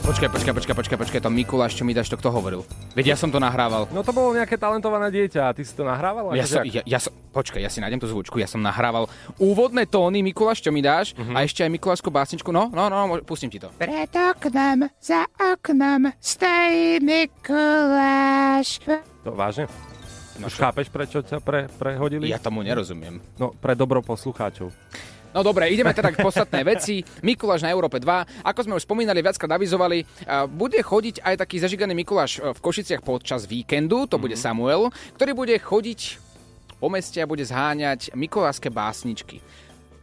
Počkaj, 0.06 0.30
počkaj, 0.30 0.54
počkaj, 0.54 0.76
počkaj, 0.76 0.98
počkaj, 1.00 1.20
to 1.20 1.30
Mikuláš, 1.30 1.74
čo 1.74 1.82
mi 1.82 1.90
dáš, 1.90 2.08
to 2.08 2.16
kto 2.16 2.30
hovoril? 2.30 2.62
Veď 2.94 3.12
ja 3.12 3.18
som 3.18 3.28
to 3.28 3.42
nahrával. 3.42 3.90
No 3.90 4.06
to 4.06 4.14
bolo 4.14 4.32
nejaké 4.32 4.54
talentované 4.54 5.10
dieťa 5.10 5.50
a 5.50 5.52
ty 5.52 5.66
si 5.66 5.74
to 5.74 5.82
nahrával? 5.82 6.30
Ja 6.32 6.46
som, 6.46 6.62
ja, 6.62 6.86
ja 6.86 7.00
som, 7.02 7.10
počkaj, 7.34 7.58
ja 7.58 7.68
si 7.68 7.82
nájdem 7.82 7.98
tú 7.98 8.06
zvučku, 8.06 8.38
ja 8.38 8.46
som 8.46 8.62
nahrával 8.62 9.10
úvodné 9.36 9.84
tóny 9.84 10.22
Mikuláš, 10.22 10.62
čo 10.62 10.70
mi 10.70 10.80
dáš 10.80 11.18
Mhm. 11.18 11.34
a 11.34 11.42
ešte 11.42 11.66
aj 11.66 11.74
Mikulášskú 11.74 12.14
básničku, 12.14 12.54
no, 12.54 12.70
no, 12.70 12.86
no, 12.86 13.18
pustím 13.26 13.50
ti 13.50 13.58
to. 13.58 13.74
Pred 13.74 14.14
oknom, 14.14 14.94
za 15.02 15.26
oknom 15.36 16.14
stojí 16.22 17.02
Mikuláš. 17.02 18.86
To 19.26 19.34
vážne? 19.34 19.66
No 20.38 20.46
Už 20.46 20.54
chápeš, 20.54 20.94
prečo 20.94 21.24
ťa 21.24 21.42
pre, 21.42 21.66
prehodili? 21.72 22.30
Ja 22.30 22.38
tomu 22.38 22.62
nerozumiem. 22.62 23.26
No, 23.42 23.58
pre 23.58 23.74
dobro 23.74 24.06
poslucháčov. 24.06 24.70
No 25.36 25.44
dobre, 25.44 25.68
ideme 25.68 25.92
teda 25.92 26.16
k 26.16 26.24
podstatnej 26.24 26.64
veci. 26.64 27.04
Mikuláš 27.20 27.60
na 27.60 27.68
Európe 27.68 28.00
2. 28.00 28.48
Ako 28.48 28.60
sme 28.64 28.80
už 28.80 28.88
spomínali, 28.88 29.20
viackrát 29.20 29.60
avizovali, 29.60 30.08
a 30.24 30.48
bude 30.48 30.80
chodiť 30.80 31.20
aj 31.20 31.36
taký 31.44 31.60
zažiganý 31.60 31.92
Mikuláš 31.92 32.40
e, 32.40 32.56
v 32.56 32.60
Košiciach 32.64 33.04
počas 33.04 33.44
víkendu, 33.44 34.08
to 34.08 34.16
bude 34.16 34.40
Samuel, 34.40 34.96
ktorý 35.20 35.36
bude 35.36 35.60
chodiť 35.60 36.24
po 36.80 36.88
meste 36.88 37.20
a 37.20 37.28
bude 37.28 37.44
zháňať 37.44 38.16
mikulášske 38.16 38.72
básničky. 38.72 39.44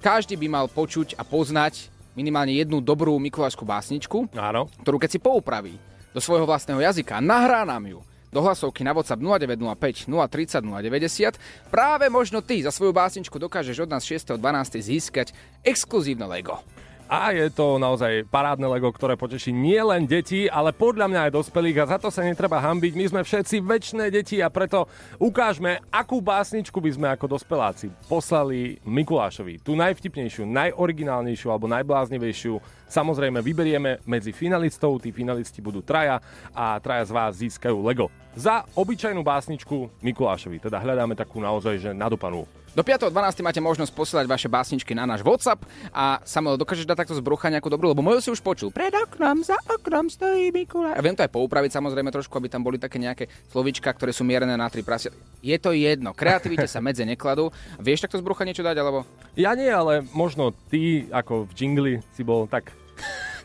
Každý 0.04 0.36
by 0.36 0.46
mal 0.52 0.66
počuť 0.68 1.16
a 1.16 1.24
poznať 1.24 1.88
minimálne 2.12 2.52
jednu 2.52 2.84
dobrú 2.84 3.16
mikulášskú 3.16 3.64
básničku, 3.64 4.36
Áno. 4.36 4.68
ktorú 4.84 5.00
keď 5.00 5.16
si 5.16 5.20
poupraví 5.22 5.80
do 6.12 6.20
svojho 6.20 6.44
vlastného 6.44 6.84
jazyka, 6.84 7.24
nahrá 7.24 7.64
nám 7.64 7.88
ju 7.88 8.04
do 8.32 8.40
hlasovky 8.40 8.80
na 8.80 8.96
WhatsApp 8.96 9.20
0905 9.20 10.08
030 10.08 10.64
090. 10.64 11.36
Práve 11.68 12.08
možno 12.08 12.40
ty 12.40 12.64
za 12.64 12.72
svoju 12.72 12.96
básničku 12.96 13.36
dokážeš 13.36 13.84
od 13.84 13.92
nás 13.92 14.02
6.12. 14.08 14.40
získať 14.80 15.36
exkluzívne 15.60 16.24
Lego. 16.24 16.64
A 17.12 17.28
je 17.36 17.44
to 17.52 17.76
naozaj 17.76 18.24
parádne 18.32 18.64
Lego, 18.72 18.88
ktoré 18.88 19.20
poteší 19.20 19.52
nie 19.52 19.76
len 19.76 20.08
deti, 20.08 20.48
ale 20.48 20.72
podľa 20.72 21.12
mňa 21.12 21.20
aj 21.28 21.36
dospelých 21.36 21.84
a 21.84 21.90
za 21.92 21.98
to 22.00 22.08
sa 22.08 22.24
netreba 22.24 22.56
hambiť. 22.56 22.96
My 22.96 23.04
sme 23.04 23.20
všetci 23.20 23.60
väčšie 23.60 24.08
deti 24.08 24.40
a 24.40 24.48
preto 24.48 24.88
ukážme, 25.20 25.84
akú 25.92 26.24
básničku 26.24 26.80
by 26.80 26.88
sme 26.96 27.12
ako 27.12 27.36
dospeláci 27.36 27.92
poslali 28.08 28.80
Mikulášovi. 28.88 29.60
Tú 29.60 29.76
najvtipnejšiu, 29.76 30.48
najoriginálnejšiu 30.48 31.52
alebo 31.52 31.68
najbláznivejšiu. 31.68 32.56
Samozrejme 32.88 33.44
vyberieme 33.44 34.00
medzi 34.08 34.32
finalistov, 34.32 35.04
tí 35.04 35.12
finalisti 35.12 35.60
budú 35.60 35.84
traja 35.84 36.16
a 36.56 36.80
traja 36.80 37.04
z 37.04 37.12
vás 37.12 37.36
získajú 37.36 37.76
Lego. 37.84 38.08
Za 38.32 38.64
obyčajnú 38.72 39.20
básničku 39.20 40.00
Mikulášovi, 40.00 40.64
teda 40.64 40.80
hľadáme 40.80 41.12
takú 41.12 41.44
naozaj 41.44 41.76
že 41.76 41.90
nadupanú. 41.92 42.48
Do 42.72 42.80
5.12. 42.80 43.12
máte 43.44 43.60
možnosť 43.60 43.92
posielať 43.92 44.24
vaše 44.24 44.48
básničky 44.48 44.96
na 44.96 45.04
náš 45.04 45.20
WhatsApp 45.20 45.60
a 45.92 46.24
Samuel, 46.24 46.56
dokážeš 46.56 46.88
dať 46.88 47.04
takto 47.04 47.12
z 47.12 47.20
brucha 47.20 47.52
nejakú 47.52 47.68
dobrú, 47.68 47.92
lebo 47.92 48.00
moju 48.00 48.24
si 48.24 48.32
už 48.32 48.40
počul. 48.40 48.72
Pred 48.72 48.96
oknom, 48.96 49.44
za 49.44 49.60
oknom 49.68 50.08
stojí 50.08 50.48
Mikuláš. 50.48 50.96
A 50.96 51.04
viem 51.04 51.12
to 51.12 51.20
aj 51.20 51.28
poupraviť 51.36 51.68
samozrejme 51.68 52.08
trošku, 52.08 52.32
aby 52.32 52.48
tam 52.48 52.64
boli 52.64 52.80
také 52.80 52.96
nejaké 52.96 53.28
slovička, 53.52 53.92
ktoré 53.92 54.16
sú 54.16 54.24
mierené 54.24 54.56
na 54.56 54.72
tri 54.72 54.80
prasia. 54.80 55.12
Je 55.44 55.52
to 55.60 55.76
jedno, 55.76 56.16
kreativite 56.16 56.64
sa 56.64 56.80
medze 56.80 57.04
nekladú. 57.04 57.52
Vieš 57.76 58.08
takto 58.08 58.16
z 58.16 58.24
brucha 58.24 58.48
niečo 58.48 58.64
dať, 58.64 58.76
alebo? 58.80 59.04
Ja 59.36 59.52
nie, 59.52 59.68
ale 59.68 60.08
možno 60.16 60.56
ty 60.72 61.04
ako 61.12 61.44
v 61.44 61.52
džingli 61.52 61.94
si 62.16 62.24
bol 62.24 62.48
tak... 62.48 62.72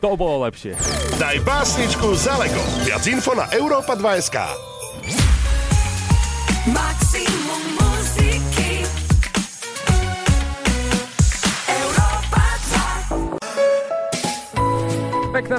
To 0.00 0.16
bolo 0.16 0.48
lepšie. 0.48 0.72
Daj 1.20 1.42
básničku 1.44 2.16
za 2.16 2.38
Lego. 2.40 2.62
Viac 2.86 3.04
info 3.10 3.36
na 3.36 3.44
Europa2.sk. 3.50 4.36
Maximum 6.70 7.77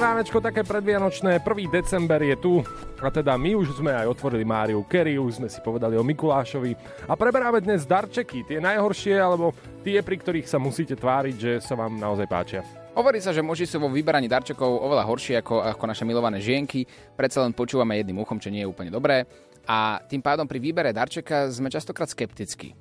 Pekné 0.00 0.16
ránečko, 0.16 0.40
také 0.40 0.64
predvianočné. 0.64 1.44
1. 1.44 1.68
december 1.68 2.24
je 2.24 2.32
tu 2.40 2.64
a 3.04 3.12
teda 3.12 3.36
my 3.36 3.52
už 3.52 3.84
sme 3.84 3.92
aj 3.92 4.08
otvorili 4.08 4.48
Máriu 4.48 4.80
Kerry, 4.88 5.20
už 5.20 5.36
sme 5.36 5.48
si 5.52 5.60
povedali 5.60 5.92
o 5.92 6.00
Mikulášovi 6.00 6.72
a 7.04 7.12
preberáme 7.12 7.60
dnes 7.60 7.84
darčeky, 7.84 8.48
tie 8.48 8.64
najhoršie 8.64 9.20
alebo 9.20 9.52
tie, 9.84 10.00
pri 10.00 10.16
ktorých 10.16 10.48
sa 10.48 10.56
musíte 10.56 10.96
tváriť, 10.96 11.36
že 11.36 11.52
sa 11.60 11.76
vám 11.76 12.00
naozaj 12.00 12.24
páčia. 12.32 12.64
Hovorí 12.96 13.20
sa, 13.20 13.36
že 13.36 13.44
muži 13.44 13.68
sú 13.68 13.76
vo 13.76 13.92
vyberaní 13.92 14.24
darčekov 14.24 14.72
oveľa 14.88 15.04
horšie 15.04 15.36
ako, 15.44 15.68
ako 15.68 15.84
naše 15.84 16.08
milované 16.08 16.40
žienky, 16.40 16.88
predsa 17.12 17.44
len 17.44 17.52
počúvame 17.52 18.00
jedným 18.00 18.24
uchom, 18.24 18.40
čo 18.40 18.48
nie 18.48 18.64
je 18.64 18.72
úplne 18.72 18.88
dobré 18.88 19.28
a 19.68 20.00
tým 20.08 20.24
pádom 20.24 20.48
pri 20.48 20.64
výbere 20.64 20.96
darčeka 20.96 21.52
sme 21.52 21.68
častokrát 21.68 22.08
skeptickí. 22.08 22.72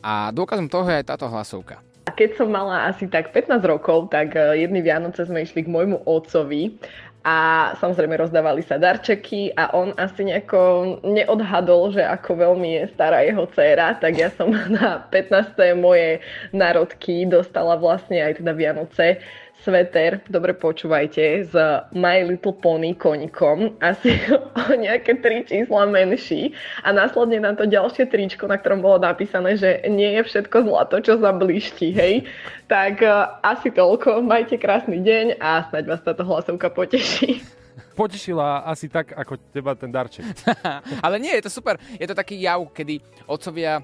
A 0.00 0.32
dôkazom 0.32 0.72
toho 0.72 0.88
je 0.88 0.96
aj 0.96 1.12
táto 1.12 1.28
hlasovka. 1.28 1.84
A 2.04 2.10
keď 2.12 2.36
som 2.36 2.52
mala 2.52 2.92
asi 2.92 3.08
tak 3.08 3.32
15 3.32 3.64
rokov, 3.64 4.12
tak 4.12 4.36
eh, 4.36 4.60
jedny 4.60 4.84
Vianoce 4.84 5.24
sme 5.24 5.40
išli 5.40 5.64
k 5.64 5.72
môjmu 5.72 6.04
otcovi 6.04 6.76
a 7.24 7.72
samozrejme 7.80 8.20
rozdávali 8.20 8.60
sa 8.60 8.76
darčeky 8.76 9.56
a 9.56 9.72
on 9.72 9.96
asi 9.96 10.28
nejako 10.28 11.00
neodhadol, 11.00 11.96
že 11.96 12.04
ako 12.04 12.36
veľmi 12.36 12.84
je 12.84 12.84
stará 12.92 13.24
jeho 13.24 13.48
dcéra, 13.48 13.96
tak 13.96 14.12
ja 14.20 14.28
som 14.36 14.52
na 14.76 15.00
15. 15.08 15.56
moje 15.80 16.20
národky 16.52 17.24
dostala 17.24 17.80
vlastne 17.80 18.20
aj 18.20 18.44
teda 18.44 18.52
Vianoce 18.52 19.24
sveter, 19.64 20.20
dobre 20.28 20.52
počúvajte, 20.52 21.48
z 21.48 21.54
My 21.96 22.20
Little 22.26 22.52
Pony 22.58 22.92
konikom, 22.92 23.78
asi 23.80 24.18
o 24.60 24.62
nejaké 24.74 25.22
tri 25.24 25.46
čísla 25.46 25.86
menší 25.86 26.52
a 26.84 26.92
následne 26.92 27.40
na 27.40 27.56
to 27.56 27.64
ďalšie 27.64 28.10
tričko, 28.10 28.50
na 28.50 28.58
ktorom 28.58 28.82
bolo 28.82 29.00
napísané, 29.00 29.56
že 29.56 29.80
nie 29.88 30.18
je 30.20 30.22
všetko 30.26 30.68
zlato, 30.68 31.00
čo 31.00 31.16
zabliští, 31.16 31.94
hej. 31.96 32.28
Tak 32.68 33.00
uh, 33.04 33.40
asi 33.44 33.70
toľko, 33.70 34.24
majte 34.24 34.58
krásny 34.60 35.00
deň 35.00 35.40
a 35.40 35.68
snáď 35.68 35.84
vás 35.96 36.02
táto 36.04 36.24
hlasovka 36.26 36.68
poteší. 36.72 37.13
Potešila 37.98 38.66
asi 38.66 38.90
tak, 38.90 39.14
ako 39.14 39.38
teba 39.54 39.74
ten 39.78 39.90
darček. 39.90 40.26
Ale 41.06 41.18
nie, 41.22 41.30
je 41.38 41.46
to 41.46 41.50
super. 41.50 41.78
Je 41.94 42.06
to 42.06 42.14
taký 42.14 42.42
jav, 42.42 42.62
kedy 42.74 42.98
otcovia... 43.26 43.82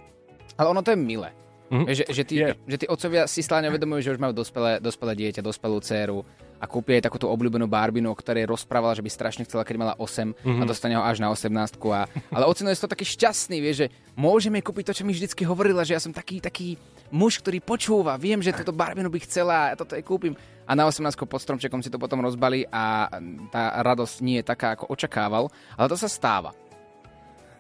Ale 0.58 0.66
ono 0.70 0.82
to 0.82 0.90
je 0.90 0.98
milé. 0.98 1.30
Mhm. 1.70 1.86
Že, 1.86 2.04
že, 2.10 2.22
tí, 2.26 2.34
že 2.42 2.76
tí 2.76 2.86
otcovia 2.90 3.30
si 3.30 3.46
stále 3.46 3.70
neuvedomujú, 3.70 4.02
že 4.02 4.12
už 4.18 4.20
majú 4.20 4.34
dospelé, 4.34 4.82
dospelé 4.82 5.14
dieťa, 5.14 5.38
dospelú 5.38 5.78
dceru 5.78 6.26
a 6.60 6.66
kúpi 6.66 6.98
jej 6.98 7.06
takúto 7.06 7.30
obľúbenú 7.30 7.70
barbinu, 7.70 8.10
o 8.10 8.18
ktorej 8.18 8.44
rozprávala, 8.44 8.92
že 8.92 9.00
by 9.00 9.08
strašne 9.08 9.46
chcela, 9.46 9.62
keď 9.62 9.76
mala 9.78 9.94
8 9.96 10.34
Mhm. 10.42 10.60
a 10.60 10.64
dostane 10.66 10.98
ho 10.98 11.02
až 11.06 11.22
na 11.22 11.30
18 11.30 11.78
a, 11.94 12.10
Ale 12.34 12.44
ocino 12.50 12.68
je 12.68 12.76
toho 12.76 12.90
taký 12.90 13.06
šťastný, 13.06 13.62
vie, 13.62 13.72
že 13.72 13.86
môžeme 14.18 14.58
kúpiť 14.58 14.90
to, 14.90 14.96
čo 15.00 15.06
mi 15.06 15.14
vždycky 15.14 15.46
hovorila, 15.46 15.86
že 15.86 15.94
ja 15.94 16.02
som 16.02 16.10
taký, 16.10 16.42
taký 16.42 16.74
muž, 17.10 17.42
ktorý 17.42 17.58
počúva, 17.60 18.16
viem, 18.16 18.40
že 18.40 18.54
toto 18.54 18.74
barvinu 18.74 19.10
by 19.10 19.18
chcela, 19.22 19.74
ja 19.74 19.76
toto 19.76 19.94
aj 19.98 20.02
kúpim. 20.06 20.34
A 20.66 20.78
na 20.78 20.86
18 20.86 21.14
pod 21.26 21.42
stromčekom 21.42 21.82
si 21.82 21.90
to 21.90 21.98
potom 21.98 22.22
rozbali 22.22 22.62
a 22.70 23.10
tá 23.50 23.82
radosť 23.82 24.16
nie 24.22 24.38
je 24.40 24.46
taká, 24.46 24.78
ako 24.78 24.86
očakával, 24.94 25.50
ale 25.74 25.86
to 25.90 25.98
sa 25.98 26.06
stáva. 26.06 26.54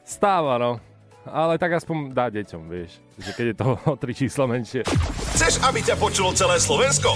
Stáva, 0.06 0.58
no. 0.58 0.78
Ale 1.28 1.60
tak 1.60 1.76
aspoň 1.76 2.16
dá 2.16 2.32
deťom, 2.32 2.62
vieš. 2.70 2.96
Že 3.20 3.30
keď 3.36 3.46
je 3.52 3.56
to 3.60 3.66
o 3.92 3.94
tri 3.98 4.12
číslo 4.16 4.48
menšie. 4.48 4.86
Chceš, 5.36 5.60
aby 5.62 5.84
ťa 5.84 6.00
počulo 6.00 6.32
celé 6.32 6.56
Slovensko? 6.56 7.12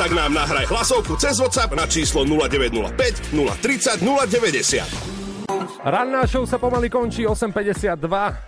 Tak 0.00 0.10
nám 0.16 0.32
nahraj 0.32 0.66
hlasovku 0.72 1.20
cez 1.20 1.36
WhatsApp 1.36 1.76
na 1.76 1.84
číslo 1.84 2.24
0905 2.24 3.36
030 3.36 4.00
090. 4.00 5.21
Ranná 5.82 6.22
show 6.30 6.46
sa 6.46 6.62
pomaly 6.62 6.86
končí 6.86 7.26
8.52 7.26 7.98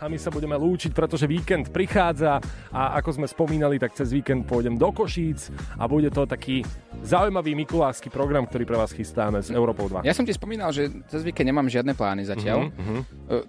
a 0.01 0.05
my 0.07 0.19
sa 0.21 0.31
budeme 0.31 0.55
lúčiť, 0.55 0.95
pretože 0.95 1.27
víkend 1.27 1.75
prichádza 1.75 2.38
a 2.71 2.95
ako 3.03 3.21
sme 3.21 3.27
spomínali, 3.27 3.77
tak 3.77 3.93
cez 3.93 4.14
víkend 4.14 4.47
pôjdem 4.47 4.79
do 4.79 4.88
Košíc 4.95 5.51
a 5.75 5.90
bude 5.90 6.09
to 6.14 6.25
taký 6.25 6.62
zaujímavý 7.03 7.59
mikulášsky 7.59 8.09
program, 8.09 8.47
ktorý 8.47 8.64
pre 8.64 8.79
vás 8.79 8.95
chystáme 8.95 9.43
s 9.43 9.51
Európou 9.51 9.90
2. 9.90 10.07
Ja 10.07 10.14
som 10.14 10.23
ti 10.23 10.31
spomínal, 10.31 10.71
že 10.71 10.88
cez 11.11 11.27
víkend 11.27 11.51
nemám 11.51 11.67
žiadne 11.67 11.93
plány 11.93 12.25
zatiaľ. 12.25 12.71
Mhm, 12.71 12.79
mhm. 12.79 13.01
Uh, 13.27 13.45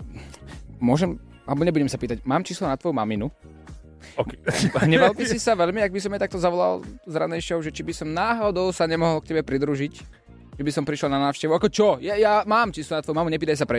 môžem, 0.82 1.22
alebo 1.46 1.62
nebudem 1.63 1.88
sa 1.88 2.02
pýtať, 2.02 2.26
mám 2.26 2.41
číslo 2.41 2.65
na 2.65 2.76
tvoju 2.76 2.98
maminu? 2.98 3.30
Okay. 4.15 4.39
Neval 4.94 5.12
by 5.12 5.26
si 5.28 5.38
sa 5.41 5.54
veľmi, 5.58 5.84
ak 5.84 5.91
by 5.91 6.00
som 6.00 6.13
jej 6.13 6.22
takto 6.22 6.39
zavolal 6.39 6.86
z 7.04 7.15
ranej 7.15 7.41
show, 7.44 7.60
že 7.60 7.74
či 7.74 7.84
by 7.84 7.94
som 7.94 8.08
náhodou 8.08 8.72
sa 8.72 8.88
nemohol 8.88 9.20
k 9.20 9.36
tebe 9.36 9.41
pridružiť? 9.44 10.25
Že 10.56 10.63
by 10.63 10.72
som 10.72 10.84
prišiel 10.88 11.12
na 11.12 11.20
návštevu. 11.20 11.52
Ako 11.52 11.68
čo? 11.68 11.88
Ja, 12.00 12.15
ja 12.15 12.48
mám 12.48 12.72
číslo 12.72 12.96
na 12.96 13.04
tvoju 13.04 13.15
mamu, 13.20 13.28
nepýtaj 13.28 13.60
sa 13.60 13.68
preč. 13.68 13.74